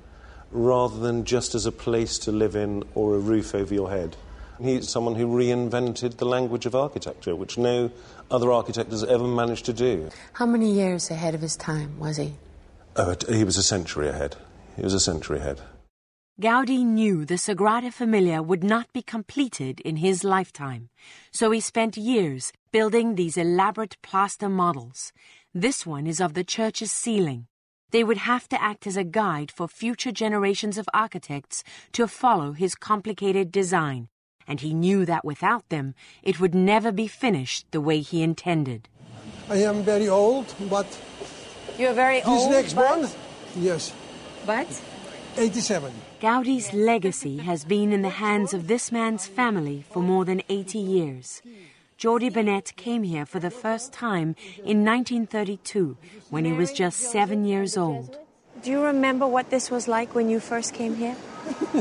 rather 0.52 1.00
than 1.00 1.26
just 1.26 1.56
as 1.56 1.66
a 1.66 1.72
place 1.72 2.18
to 2.20 2.32
live 2.32 2.56
in 2.56 2.84
or 2.94 3.16
a 3.16 3.20
roof 3.20 3.54
over 3.54 3.74
your 3.74 3.90
head. 3.90 4.16
He's 4.62 4.88
someone 4.88 5.16
who 5.16 5.28
reinvented 5.28 6.18
the 6.18 6.26
language 6.26 6.66
of 6.66 6.76
architecture, 6.76 7.36
which 7.36 7.58
no 7.58 7.92
other 8.32 8.52
architect 8.52 8.92
has 8.92 9.04
ever 9.04 9.28
managed 9.28 9.66
to 9.66 9.74
do. 9.74 10.10
How 10.34 10.46
many 10.46 10.72
years 10.72 11.12
ahead 11.12 11.36
of 11.36 11.42
his 11.42 11.58
time 11.58 12.00
was 12.00 12.18
he? 12.18 12.36
Oh, 12.96 13.16
he 13.28 13.44
was 13.44 13.58
a 13.58 13.64
century 13.64 14.08
ahead. 14.08 14.38
He 14.78 14.84
was 14.84 14.94
a 14.94 15.00
century 15.00 15.40
ahead. 15.40 15.62
Gaudi 16.40 16.84
knew 16.84 17.26
the 17.26 17.36
Sagrada 17.38 17.94
Familia 17.94 18.42
would 18.42 18.64
not 18.64 18.92
be 18.92 19.02
completed 19.02 19.80
in 19.82 19.98
his 19.98 20.24
lifetime, 20.24 20.90
so 21.32 21.52
he 21.52 21.62
spent 21.62 21.96
years 21.96 22.52
building 22.74 23.16
these 23.16 23.38
elaborate 23.38 23.96
plaster 24.02 24.50
models. 24.50 25.14
This 25.58 25.86
one 25.86 26.06
is 26.06 26.20
of 26.20 26.34
the 26.34 26.44
church's 26.44 26.92
ceiling. 26.92 27.48
They 27.92 28.04
would 28.04 28.18
have 28.18 28.50
to 28.50 28.62
act 28.62 28.86
as 28.86 28.98
a 28.98 29.06
guide 29.06 29.50
for 29.50 29.70
future 29.70 30.12
generations 30.12 30.78
of 30.78 30.90
architects 30.94 31.64
to 31.94 32.10
follow 32.10 32.52
his 32.52 32.76
complicated 32.76 33.54
design, 33.54 34.10
and 34.50 34.60
he 34.60 34.74
knew 34.74 35.06
that 35.06 35.24
without 35.24 35.70
them, 35.70 35.96
it 36.22 36.42
would 36.42 36.54
never 36.54 36.92
be 36.92 37.08
finished 37.08 37.68
the 37.72 37.80
way 37.80 38.02
he 38.02 38.22
intended. 38.22 38.90
I 39.50 39.64
am 39.64 39.82
very 39.82 40.10
old, 40.10 40.54
but. 40.70 40.88
You're 41.80 41.94
very 41.94 42.18
this 42.18 42.28
old. 42.28 42.52
next 42.52 42.74
but... 42.74 43.00
one, 43.00 43.10
yes. 43.56 43.94
But? 44.46 44.68
87. 45.38 45.94
Gaudi's 46.20 46.74
legacy 46.74 47.38
has 47.38 47.64
been 47.64 47.94
in 47.94 48.02
the 48.02 48.10
hands 48.10 48.54
of 48.54 48.68
this 48.68 48.92
man's 48.92 49.26
family 49.26 49.86
for 49.90 50.02
more 50.02 50.26
than 50.26 50.42
80 50.50 50.80
years. 50.80 51.42
Jordi 51.98 52.30
Bonet 52.30 52.76
came 52.76 53.04
here 53.04 53.26
for 53.26 53.40
the 53.40 53.50
first 53.50 53.94
time 53.94 54.36
in 54.58 54.84
1932 54.84 55.96
when 56.30 56.44
he 56.44 56.52
was 56.52 56.74
just 56.74 57.00
seven 57.00 57.46
years 57.46 57.78
old. 57.78 58.18
Do 58.62 58.70
you 58.72 58.82
remember 58.84 59.26
what 59.26 59.50
this 59.50 59.72
was 59.72 59.88
like 59.88 60.14
when 60.14 60.30
you 60.30 60.42
first 60.42 60.74
came 60.74 60.96
here? 60.96 61.16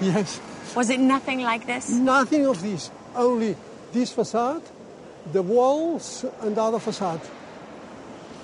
yes. 0.00 0.40
Was 0.76 0.90
it 0.90 1.00
nothing 1.00 1.40
like 1.40 1.66
this? 1.66 1.90
Nothing 1.90 2.46
of 2.46 2.60
this. 2.60 2.90
Only 3.14 3.56
this 3.92 4.12
facade, 4.12 4.62
the 5.32 5.42
walls, 5.42 6.26
and 6.42 6.54
the 6.54 6.62
other 6.62 6.78
facade. 6.78 7.20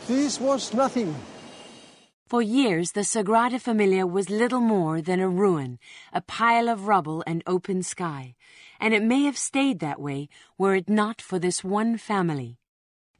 This 0.06 0.40
was 0.40 0.72
nothing. 0.72 1.14
For 2.26 2.40
years, 2.40 2.92
the 2.92 3.00
Sagrada 3.00 3.60
Familia 3.60 4.06
was 4.06 4.30
little 4.30 4.60
more 4.60 5.02
than 5.02 5.18
a 5.20 5.28
ruin, 5.28 5.78
a 6.12 6.20
pile 6.20 6.68
of 6.68 6.86
rubble 6.86 7.24
and 7.26 7.42
open 7.46 7.82
sky, 7.82 8.36
and 8.80 8.94
it 8.94 9.02
may 9.02 9.24
have 9.24 9.36
stayed 9.36 9.78
that 9.80 10.00
way 10.00 10.28
were 10.58 10.74
it 10.74 10.88
not 10.88 11.20
for 11.20 11.38
this 11.38 11.62
one 11.62 11.98
family. 11.98 12.56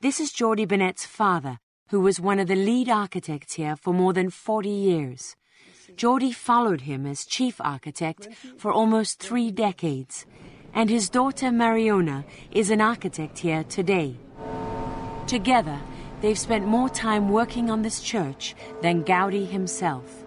This 0.00 0.18
is 0.18 0.32
Jordi 0.32 0.66
Bonet's 0.66 1.04
father, 1.04 1.58
who 1.90 2.00
was 2.00 2.18
one 2.18 2.38
of 2.38 2.48
the 2.48 2.56
lead 2.56 2.88
architects 2.88 3.54
here 3.54 3.76
for 3.76 3.92
more 3.92 4.14
than 4.14 4.30
40 4.30 4.70
years. 4.70 5.36
Jordi 5.94 6.34
followed 6.34 6.82
him 6.82 7.04
as 7.04 7.26
chief 7.26 7.60
architect 7.60 8.28
for 8.56 8.72
almost 8.72 9.20
three 9.20 9.50
decades, 9.50 10.24
and 10.72 10.88
his 10.88 11.10
daughter 11.10 11.48
Mariona 11.48 12.24
is 12.50 12.70
an 12.70 12.80
architect 12.80 13.38
here 13.38 13.64
today. 13.64 14.16
Together, 15.26 15.78
they've 16.20 16.38
spent 16.38 16.66
more 16.66 16.88
time 16.88 17.28
working 17.28 17.70
on 17.70 17.82
this 17.82 18.00
church 18.00 18.54
than 18.80 19.04
Gaudi 19.04 19.46
himself. 19.46 20.24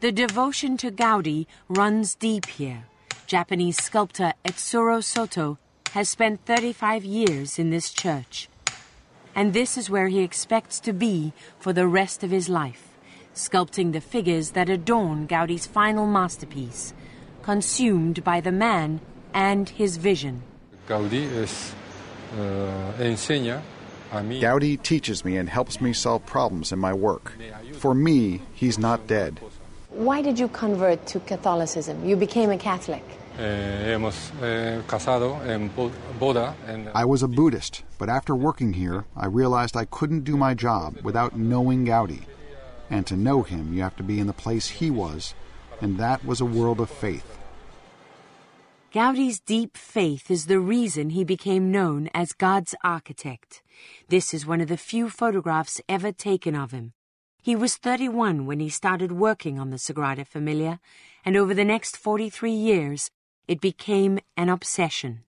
The 0.00 0.12
devotion 0.12 0.76
to 0.78 0.90
Gaudi 0.90 1.46
runs 1.68 2.14
deep 2.14 2.46
here. 2.46 2.84
Japanese 3.32 3.82
sculptor 3.82 4.34
Etsuro 4.44 5.00
Sotoo 5.00 5.56
has 5.92 6.10
spent 6.10 6.44
35 6.44 7.02
years 7.02 7.58
in 7.58 7.70
this 7.70 7.90
church. 7.90 8.46
And 9.34 9.54
this 9.54 9.78
is 9.78 9.88
where 9.88 10.08
he 10.08 10.20
expects 10.20 10.78
to 10.80 10.92
be 10.92 11.32
for 11.58 11.72
the 11.72 11.86
rest 11.86 12.22
of 12.22 12.30
his 12.30 12.50
life, 12.50 12.90
sculpting 13.34 13.94
the 13.94 14.02
figures 14.02 14.50
that 14.50 14.68
adorn 14.68 15.26
Gaudi's 15.26 15.66
final 15.66 16.06
masterpiece, 16.06 16.92
consumed 17.40 18.22
by 18.22 18.42
the 18.42 18.52
man 18.52 19.00
and 19.32 19.66
his 19.66 19.96
vision. 19.96 20.42
Gaudi 20.86 21.24
es, 21.42 21.72
uh, 22.34 22.92
enseña 22.98 23.62
Gaudi 24.42 24.76
teaches 24.76 25.24
me 25.24 25.38
and 25.38 25.48
helps 25.48 25.80
me 25.80 25.94
solve 25.94 26.26
problems 26.26 26.70
in 26.70 26.78
my 26.78 26.92
work. 26.92 27.32
For 27.78 27.94
me, 27.94 28.42
he's 28.52 28.78
not 28.78 29.06
dead. 29.06 29.40
Why 29.88 30.20
did 30.20 30.38
you 30.38 30.48
convert 30.48 31.06
to 31.06 31.20
Catholicism? 31.20 32.06
You 32.06 32.16
became 32.16 32.50
a 32.50 32.58
Catholic. 32.58 33.02
Eh, 33.38 33.92
hemos 33.94 34.30
eh, 34.42 34.82
casado 34.86 35.40
en 35.46 35.70
boda. 36.18 36.54
En... 36.68 36.90
I 36.94 37.04
was 37.04 37.22
a 37.22 37.28
Buddhist, 37.28 37.82
but 37.98 38.08
after 38.08 38.34
working 38.34 38.74
here, 38.74 39.04
I 39.16 39.26
realized 39.26 39.76
I 39.76 39.86
couldn't 39.86 40.24
do 40.24 40.36
my 40.36 40.54
job 40.54 40.98
without 41.02 41.36
knowing 41.36 41.86
Gaudi. 41.86 42.26
And 42.90 43.06
to 43.06 43.16
know 43.16 43.42
him, 43.42 43.72
you 43.72 43.82
have 43.82 43.96
to 43.96 44.02
be 44.02 44.18
in 44.18 44.26
the 44.26 44.34
place 44.34 44.68
he 44.68 44.90
was, 44.90 45.34
and 45.80 45.98
that 45.98 46.24
was 46.26 46.40
a 46.40 46.44
world 46.44 46.78
of 46.78 46.90
faith. 46.90 47.38
Gaudi's 48.92 49.40
deep 49.40 49.78
faith 49.78 50.30
is 50.30 50.44
the 50.44 50.60
reason 50.60 51.10
he 51.10 51.24
became 51.24 51.72
known 51.72 52.10
as 52.12 52.34
God's 52.34 52.74
architect. 52.84 53.62
This 54.08 54.34
is 54.34 54.44
one 54.44 54.60
of 54.60 54.68
the 54.68 54.76
few 54.76 55.08
photographs 55.08 55.80
ever 55.88 56.12
taken 56.12 56.54
of 56.54 56.72
him. 56.72 56.92
He 57.42 57.56
was 57.56 57.78
31 57.78 58.44
when 58.44 58.60
he 58.60 58.68
started 58.68 59.10
working 59.10 59.58
on 59.58 59.70
the 59.70 59.78
Sagrada 59.78 60.26
Familia, 60.26 60.78
and 61.24 61.38
over 61.38 61.54
the 61.54 61.64
next 61.64 61.96
43 61.96 62.52
years, 62.52 63.10
it 63.48 63.60
became 63.60 64.18
an 64.36 64.48
obsession. 64.48 65.20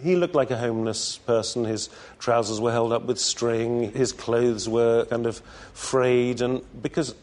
He 0.00 0.14
looked 0.14 0.34
like 0.34 0.50
a 0.50 0.58
homeless 0.58 1.18
person. 1.18 1.64
His 1.64 1.90
trousers 2.18 2.60
were 2.60 2.70
held 2.70 2.92
up 2.92 3.04
with 3.04 3.18
string, 3.18 3.92
his 3.92 4.12
clothes 4.12 4.68
were 4.68 5.04
kind 5.06 5.26
of 5.26 5.38
frayed, 5.72 6.40
and 6.40 6.62
because 6.82 7.14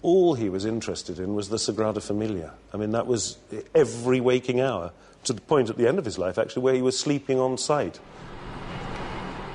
all 0.00 0.34
he 0.34 0.48
was 0.48 0.64
interested 0.64 1.18
in 1.18 1.34
was 1.34 1.48
the 1.48 1.56
Sagrada 1.56 2.02
Familia. 2.02 2.52
I 2.72 2.76
mean, 2.76 2.92
that 2.92 3.06
was 3.06 3.38
every 3.74 4.20
waking 4.20 4.60
hour, 4.60 4.92
to 5.24 5.32
the 5.32 5.40
point 5.40 5.70
at 5.70 5.76
the 5.76 5.86
end 5.86 5.98
of 5.98 6.04
his 6.04 6.18
life, 6.18 6.38
actually, 6.38 6.62
where 6.62 6.74
he 6.74 6.82
was 6.82 6.98
sleeping 6.98 7.38
on 7.38 7.58
site. 7.58 8.00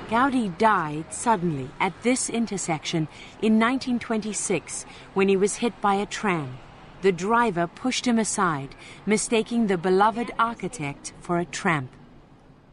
Gaudi 0.08 0.56
died 0.58 1.12
suddenly 1.14 1.70
at 1.78 1.92
this 2.02 2.28
intersection 2.28 3.06
in 3.42 3.60
1926 3.60 4.84
when 5.14 5.28
he 5.28 5.36
was 5.36 5.56
hit 5.56 5.80
by 5.80 5.94
a 5.94 6.06
tram. 6.06 6.58
The 7.02 7.12
driver 7.12 7.66
pushed 7.66 8.06
him 8.06 8.18
aside, 8.18 8.74
mistaking 9.06 9.66
the 9.66 9.78
beloved 9.78 10.30
architect 10.38 11.12
for 11.20 11.38
a 11.38 11.44
tramp. 11.44 11.90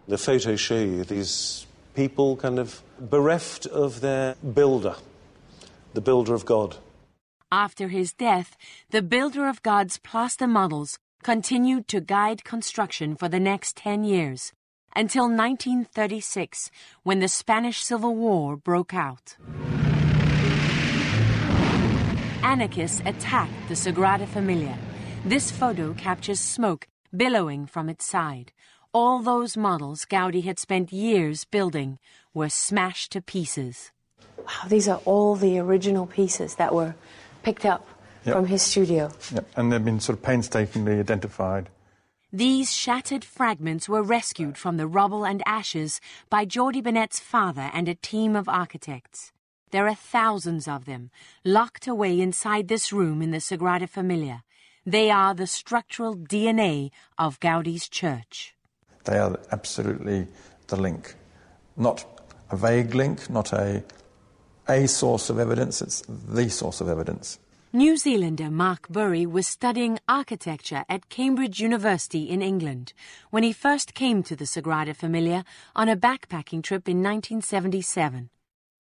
The 0.07 0.17
photos 0.17 0.59
show 0.59 0.80
you 0.80 1.03
these 1.03 1.65
people 1.95 2.36
kind 2.36 2.59
of 2.59 2.82
bereft 2.99 3.65
of 3.65 4.01
their 4.01 4.36
builder, 4.53 4.95
the 5.93 6.01
builder 6.01 6.34
of 6.34 6.45
God. 6.45 6.78
After 7.51 7.88
his 7.88 8.13
death, 8.13 8.57
the 8.89 9.01
builder 9.01 9.47
of 9.47 9.63
God's 9.63 9.97
plaster 9.97 10.47
models 10.47 10.99
continued 11.23 11.88
to 11.88 12.01
guide 12.01 12.43
construction 12.43 13.15
for 13.15 13.30
the 13.30 13.39
next 13.39 13.78
10 13.78 14.03
years, 14.03 14.51
until 14.95 15.23
1936, 15.23 16.69
when 17.03 17.19
the 17.19 17.28
Spanish 17.30 17.84
Civil 17.84 18.15
War 18.15 18.57
broke 18.57 18.93
out. 18.93 19.38
Anarchists 22.47 23.01
attacked 23.05 23.51
the 23.67 23.73
Sagrada 23.73 24.25
Familia. 24.25 24.77
This 25.25 25.51
photo 25.51 25.93
captures 25.93 26.39
smoke 26.39 26.87
billowing 27.13 27.65
from 27.65 27.89
its 27.89 28.05
side. 28.05 28.53
All 28.93 29.19
those 29.21 29.57
models 29.57 30.05
Gaudi 30.05 30.45
had 30.45 30.57
spent 30.57 30.93
years 30.93 31.43
building 31.43 31.99
were 32.33 32.47
smashed 32.47 33.11
to 33.11 33.21
pieces. 33.21 33.91
Wow, 34.37 34.69
these 34.69 34.87
are 34.87 35.01
all 35.03 35.35
the 35.35 35.59
original 35.59 36.05
pieces 36.07 36.55
that 36.55 36.73
were 36.73 36.95
picked 37.43 37.65
up 37.65 37.85
Yep. 38.23 38.35
from 38.35 38.45
his 38.45 38.61
studio. 38.61 39.11
Yep. 39.33 39.45
And 39.57 39.69
they've 39.69 39.83
been 39.83 39.99
sort 39.99 40.17
of 40.17 40.23
painstakingly 40.23 41.01
identified. 41.01 41.67
These 42.31 42.71
shattered 42.73 43.25
fragments 43.25 43.89
were 43.89 44.01
rescued 44.01 44.57
from 44.57 44.77
the 44.77 44.87
rubble 44.87 45.25
and 45.25 45.43
ashes 45.45 45.99
by 46.29 46.45
Jordi 46.45 46.81
Bonet's 46.81 47.19
father 47.19 47.69
and 47.73 47.89
a 47.89 47.95
team 47.95 48.37
of 48.37 48.47
architects. 48.47 49.33
There 49.72 49.88
are 49.88 49.95
thousands 49.95 50.68
of 50.68 50.86
them, 50.86 51.11
locked 51.43 51.88
away 51.88 52.22
inside 52.22 52.68
this 52.68 52.93
room 52.93 53.22
in 53.22 53.32
the 53.32 53.39
Sagrada 53.39 53.89
Familia. 53.89 54.43
They 54.86 55.11
are 55.11 55.34
the 55.34 55.47
structural 55.47 56.15
DNA 56.15 56.91
of 57.18 57.39
Gaudi's 57.41 57.89
church. 57.89 58.55
They 59.03 59.18
are 59.18 59.38
absolutely 59.51 60.28
the 60.68 60.78
link. 60.78 61.15
Not 61.76 62.05
a 62.49 62.55
vague 62.55 62.95
link, 62.95 63.30
not 63.30 63.51
a, 63.51 63.84
a 64.70 64.88
source 64.88 65.30
of 65.30 65.39
evidence, 65.39 65.82
it's 65.82 66.01
the 66.07 66.49
source 66.49 66.80
of 66.80 66.88
evidence. 66.88 67.39
New 67.74 67.97
Zealander 67.97 68.49
Mark 68.49 68.88
Burry 68.88 69.26
was 69.26 69.45
studying 69.45 69.99
architecture 70.07 70.86
at 70.88 71.09
Cambridge 71.09 71.59
University 71.59 72.30
in 72.30 72.41
England 72.41 72.93
when 73.30 73.43
he 73.43 73.51
first 73.51 73.93
came 73.93 74.24
to 74.24 74.38
the 74.38 74.45
Sagrada 74.45 74.95
Familia 74.95 75.43
on 75.76 75.89
a 75.89 75.97
backpacking 75.97 76.63
trip 76.63 76.88
in 76.88 77.03
1977. 77.03 78.30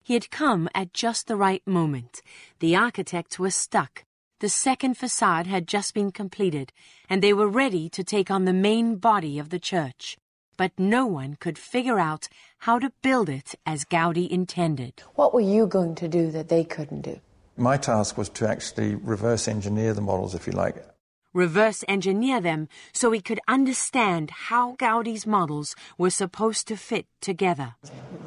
He 0.03 0.15
had 0.15 0.31
come 0.31 0.69
at 0.75 0.93
just 0.93 1.29
the 1.29 1.37
right 1.37 1.63
moment. 1.67 2.23
The 2.59 2.75
architects 2.75 3.39
were 3.39 3.51
stuck. 3.51 4.05
The 4.41 4.49
second 4.49 4.97
facade 4.97 5.47
had 5.47 5.69
just 5.69 5.95
been 5.95 6.11
completed, 6.11 6.73
and 7.09 7.23
they 7.23 7.33
were 7.33 7.47
ready 7.47 7.89
to 7.91 8.03
take 8.03 8.31
on 8.31 8.45
the 8.45 8.53
main 8.53 8.97
body 8.97 9.39
of 9.39 9.51
the 9.51 9.61
church. 9.61 10.17
But 10.57 10.73
no 10.77 11.07
one 11.07 11.37
could 11.37 11.59
figure 11.59 12.01
out 12.01 12.29
how 12.59 12.81
to 12.81 12.93
build 13.03 13.29
it 13.29 13.55
as 13.65 13.85
Gaudi 13.85 14.29
intended. 14.29 15.03
What 15.15 15.33
were 15.33 15.41
you 15.41 15.67
going 15.67 15.95
to 15.97 16.09
do 16.09 16.31
that 16.33 16.49
they 16.49 16.65
couldn't 16.65 17.03
do? 17.03 17.21
My 17.57 17.77
task 17.77 18.19
was 18.19 18.29
to 18.31 18.49
actually 18.49 18.97
reverse 18.97 19.47
engineer 19.47 19.95
the 19.95 20.01
models, 20.01 20.35
if 20.35 20.47
you 20.47 20.53
like. 20.53 20.85
Reverse 21.33 21.85
engineer 21.89 22.41
them 22.41 22.69
so 22.93 23.11
we 23.11 23.21
could 23.21 23.41
understand 23.49 24.31
how 24.31 24.75
Gaudi's 24.77 25.27
models 25.27 25.75
were 25.97 26.11
supposed 26.11 26.69
to 26.69 26.77
fit 26.77 27.07
together. 27.21 27.75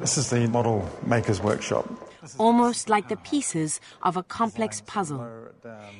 This 0.00 0.18
is 0.18 0.30
the 0.30 0.48
model 0.48 0.88
maker's 1.06 1.40
workshop. 1.40 1.86
almost 2.38 2.88
like 2.88 3.08
the 3.08 3.16
pieces 3.16 3.80
of 4.02 4.16
a 4.16 4.22
complex 4.22 4.82
puzzle. 4.86 5.26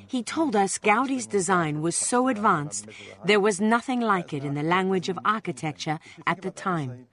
He 0.06 0.22
told 0.22 0.56
us 0.56 0.78
Gaudi's 0.78 1.26
design 1.26 1.82
was 1.82 1.96
so 1.96 2.28
advanced 2.28 2.86
there 3.24 3.40
was 3.40 3.60
nothing 3.60 4.00
like 4.00 4.32
it 4.32 4.44
in 4.44 4.54
the 4.54 4.62
language 4.62 5.08
of 5.08 5.18
architecture 5.24 5.98
at 6.26 6.42
the 6.42 6.50
time. 6.50 7.06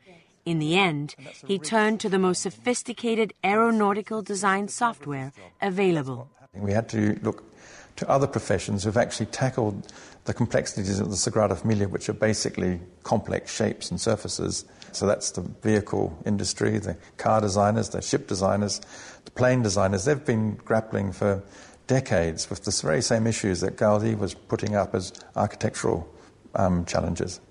In 0.45 0.59
the 0.59 0.77
end, 0.77 1.15
he 1.47 1.57
turned 1.57 1.99
to 2.01 2.09
the 2.09 2.19
most 2.19 2.41
sophisticated 2.41 3.33
aeronautical 3.43 4.21
design 4.21 4.67
software 4.67 5.31
available. 5.61 6.29
We 6.53 6.73
had 6.73 6.89
to 6.89 7.17
look 7.23 7.52
to 7.97 8.09
other 8.09 8.27
professions 8.27 8.83
who've 8.83 8.97
actually 8.97 9.27
tackled 9.27 9.91
the 10.25 10.33
complexities 10.33 10.99
of 10.99 11.09
the 11.09 11.15
Sagrada 11.15 11.57
Familia, 11.57 11.87
which 11.87 12.09
are 12.09 12.13
basically 12.13 12.79
complex 13.03 13.53
shapes 13.53 13.91
and 13.91 13.99
surfaces. 13.99 14.65
So 14.91 15.05
that's 15.05 15.31
the 15.31 15.41
vehicle 15.41 16.17
industry, 16.25 16.77
the 16.79 16.97
car 17.17 17.41
designers, 17.41 17.89
the 17.89 18.01
ship 18.01 18.27
designers, 18.27 18.79
the 19.25 19.31
plane 19.31 19.61
designers. 19.61 20.05
They've 20.05 20.23
been 20.23 20.55
grappling 20.55 21.11
for 21.11 21.43
decades 21.87 22.49
with 22.49 22.63
the 22.63 22.71
very 22.85 23.01
same 23.01 23.27
issues 23.27 23.59
that 23.61 23.75
Gaudi 23.75 24.17
was 24.17 24.33
putting 24.33 24.75
up 24.75 24.95
as 24.95 25.11
architectural 25.35 26.07
um, 26.55 26.85
challenges. 26.85 27.41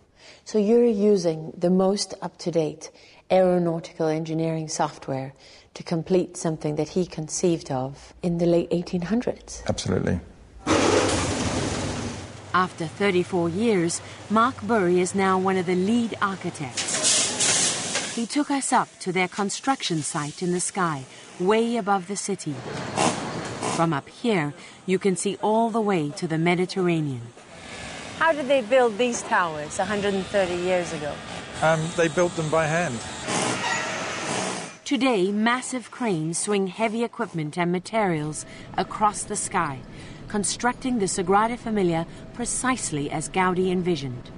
So 0.45 0.59
you're 0.59 0.84
using 0.84 1.53
the 1.57 1.70
most 1.70 2.14
up 2.22 2.38
to 2.38 2.51
date 2.51 2.90
aeronautical 3.30 4.09
engineering 4.09 4.68
software 4.68 5.32
to 5.74 5.82
complete 5.82 6.36
something 6.36 6.76
that 6.76 6.90
he 6.90 7.07
conceived 7.07 7.70
of 7.70 8.12
in 8.22 8.38
the 8.38 8.47
late 8.47 8.70
1800s. 8.70 9.66
Absolutely. 9.66 10.20
After 12.55 12.86
34 12.86 13.48
years, 13.48 14.03
Mark 14.28 14.61
Burry 14.62 15.00
is 15.00 15.14
now 15.14 15.38
one 15.38 15.57
of 15.57 15.64
the 15.64 15.74
lead 15.74 16.14
architects. 16.20 18.14
He 18.14 18.26
took 18.26 18.50
us 18.50 18.74
up 18.74 18.88
to 19.00 19.11
their 19.11 19.28
construction 19.28 20.03
site 20.03 20.42
in 20.42 20.53
the 20.53 20.61
sky, 20.61 21.05
way 21.40 21.78
above 21.78 22.09
the 22.09 22.16
city. 22.16 22.55
From 23.74 23.94
up 23.94 24.07
here, 24.07 24.53
you 24.84 24.98
can 24.98 25.16
see 25.16 25.38
all 25.40 25.70
the 25.70 25.80
way 25.80 26.11
to 26.11 26.26
the 26.26 26.36
Mediterranean. 26.36 27.22
How 28.18 28.32
did 28.32 28.48
they 28.48 28.61
build 28.61 28.98
these 28.98 29.22
towers 29.22 29.78
130 29.78 30.55
years 30.55 30.92
ago? 30.92 31.14
Um, 31.62 31.80
they 31.96 32.09
built 32.09 32.36
them 32.36 32.50
by 32.50 32.66
hand. 32.66 32.98
Today, 34.84 35.32
massive 35.32 35.90
cranes 35.90 36.36
swing 36.36 36.66
heavy 36.66 37.03
equipment 37.03 37.57
and 37.57 37.72
materials 37.72 38.44
across 38.76 39.22
the 39.22 39.36
sky, 39.36 39.78
constructing 40.33 40.99
the 40.99 41.05
Sagrada 41.05 41.59
Familia 41.59 42.07
precisely 42.33 43.11
as 43.11 43.28
Gaudi 43.28 43.70
envisioned. 43.70 44.30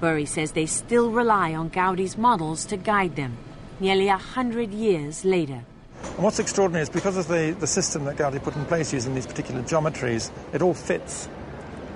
Burry 0.00 0.26
says 0.26 0.50
they 0.50 0.66
still 0.66 1.12
rely 1.12 1.54
on 1.54 1.70
Gaudi's 1.70 2.18
models 2.18 2.64
to 2.64 2.76
guide 2.76 3.14
them, 3.14 3.36
nearly 3.78 4.08
a 4.08 4.16
hundred 4.16 4.72
years 4.72 5.24
later. 5.24 5.62
And 6.02 6.24
what's 6.24 6.40
extraordinary 6.40 6.82
is 6.82 6.90
because 6.90 7.16
of 7.16 7.28
the, 7.28 7.54
the 7.60 7.66
system 7.68 8.04
that 8.06 8.16
Gaudi 8.16 8.42
put 8.42 8.56
in 8.56 8.64
place 8.64 8.92
using 8.92 9.14
these 9.14 9.24
particular 9.24 9.62
geometries, 9.62 10.32
it 10.52 10.62
all 10.62 10.74
fits 10.74 11.28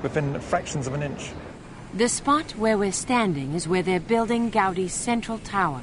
within 0.05 0.39
fractions 0.39 0.87
of 0.87 0.95
an 0.95 1.03
inch. 1.03 1.33
The 1.93 2.09
spot 2.09 2.53
where 2.53 2.79
we're 2.79 2.93
standing 2.93 3.55
is 3.55 3.67
where 3.67 3.83
they're 3.83 3.99
building 3.99 4.53
Gaudi's 4.53 4.95
central 4.95 5.39
tower. 5.41 5.81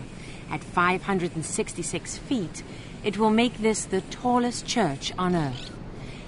At 0.49 0.63
566 0.63 2.17
feet, 2.17 2.63
it 3.03 3.17
will 3.17 3.29
make 3.29 3.57
this 3.57 3.83
the 3.83 3.99
tallest 3.99 4.65
church 4.65 5.11
on 5.17 5.35
earth. 5.35 5.76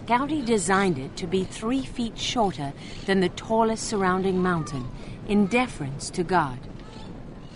Gaudi 0.09 0.43
designed 0.43 0.97
it 0.97 1.15
to 1.17 1.27
be 1.27 1.43
three 1.43 1.85
feet 1.85 2.17
shorter 2.17 2.73
than 3.05 3.19
the 3.19 3.29
tallest 3.29 3.83
surrounding 3.83 4.41
mountain, 4.41 4.89
in 5.27 5.45
deference 5.45 6.09
to 6.09 6.23
God. 6.23 6.57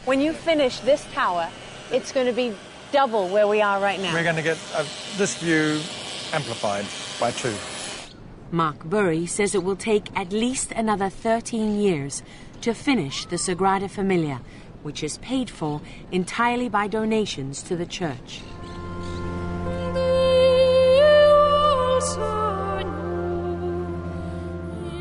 When 0.06 0.22
you 0.22 0.34
finish 0.34 0.78
this 0.82 1.04
tower, 1.14 1.49
it's 1.91 2.12
going 2.12 2.28
to 2.28 2.32
be 2.32 2.56
double 2.91 3.28
where 3.30 3.47
we 3.47 3.60
are 3.64 3.82
right 3.82 3.99
now. 3.99 4.14
We're 4.14 4.22
going 4.22 4.36
to 4.36 4.43
get 4.43 4.60
uh, 4.76 4.86
this 5.18 5.36
view 5.41 5.82
amplified 6.32 6.86
by 7.20 7.32
two. 7.32 7.56
Mark 8.51 8.84
Burry 8.84 9.26
says 9.26 9.56
it 9.56 9.64
will 9.64 9.76
take 9.76 10.16
at 10.16 10.32
least 10.32 10.72
another 10.74 11.10
13 11.10 11.80
years 11.80 12.22
to 12.62 12.76
finish 12.76 13.26
the 13.26 13.38
Sagrada 13.38 13.89
Familia, 13.89 14.41
which 14.84 15.04
is 15.04 15.18
paid 15.18 15.49
for 15.49 15.82
entirely 16.12 16.70
by 16.70 16.86
donations 16.86 17.64
to 17.64 17.76
the 17.76 17.88
church. 17.88 18.41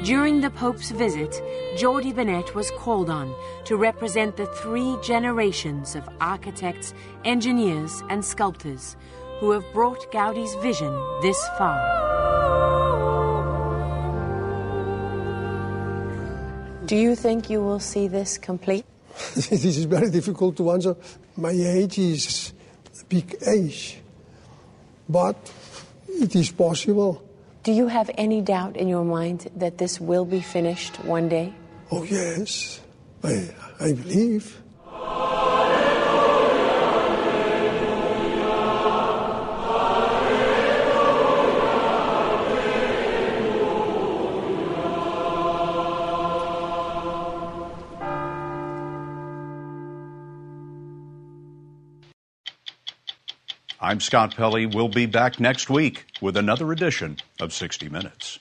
During 0.04 0.40
the 0.40 0.50
Pope's 0.50 0.90
visit, 0.90 1.30
Jordi 1.76 2.12
Bonet 2.12 2.54
was 2.54 2.72
called 2.72 3.08
on 3.08 3.32
to 3.66 3.76
represent 3.76 4.36
the 4.36 4.46
three 4.46 4.96
generations 5.00 5.94
of 5.94 6.02
architects, 6.20 6.92
engineers, 7.24 8.02
and 8.10 8.24
sculptors 8.24 8.96
who 9.38 9.52
have 9.52 9.64
brought 9.72 10.10
Gaudi's 10.10 10.56
vision 10.56 10.92
this 11.22 11.38
far. 11.56 11.78
Do 16.86 16.96
you 16.96 17.14
think 17.14 17.48
you 17.48 17.62
will 17.62 17.78
see 17.78 18.08
this 18.08 18.38
complete? 18.38 18.84
this 19.36 19.64
is 19.64 19.84
very 19.84 20.10
difficult 20.10 20.56
to 20.56 20.72
answer. 20.72 20.96
My 21.36 21.52
age 21.52 22.00
is 22.00 22.52
a 23.00 23.04
big 23.04 23.36
age, 23.46 23.98
but 25.08 25.36
it 26.08 26.34
is 26.34 26.50
possible. 26.50 27.22
Do 27.62 27.72
you 27.72 27.86
have 27.88 28.10
any 28.18 28.40
doubt 28.40 28.76
in 28.76 28.88
your 28.88 29.04
mind 29.04 29.48
that 29.56 29.78
this 29.78 30.00
will 30.00 30.24
be 30.24 30.40
finished 30.40 30.96
one 31.04 31.28
day? 31.28 31.52
Oh, 31.90 32.02
yes, 32.02 32.80
I, 33.22 33.54
I 33.78 33.92
believe. 33.92 34.61
I'm 53.92 54.00
Scott 54.00 54.34
Pelley. 54.34 54.64
We'll 54.64 54.88
be 54.88 55.04
back 55.04 55.38
next 55.38 55.68
week 55.68 56.06
with 56.22 56.38
another 56.38 56.72
edition 56.72 57.18
of 57.38 57.52
60 57.52 57.90
Minutes. 57.90 58.38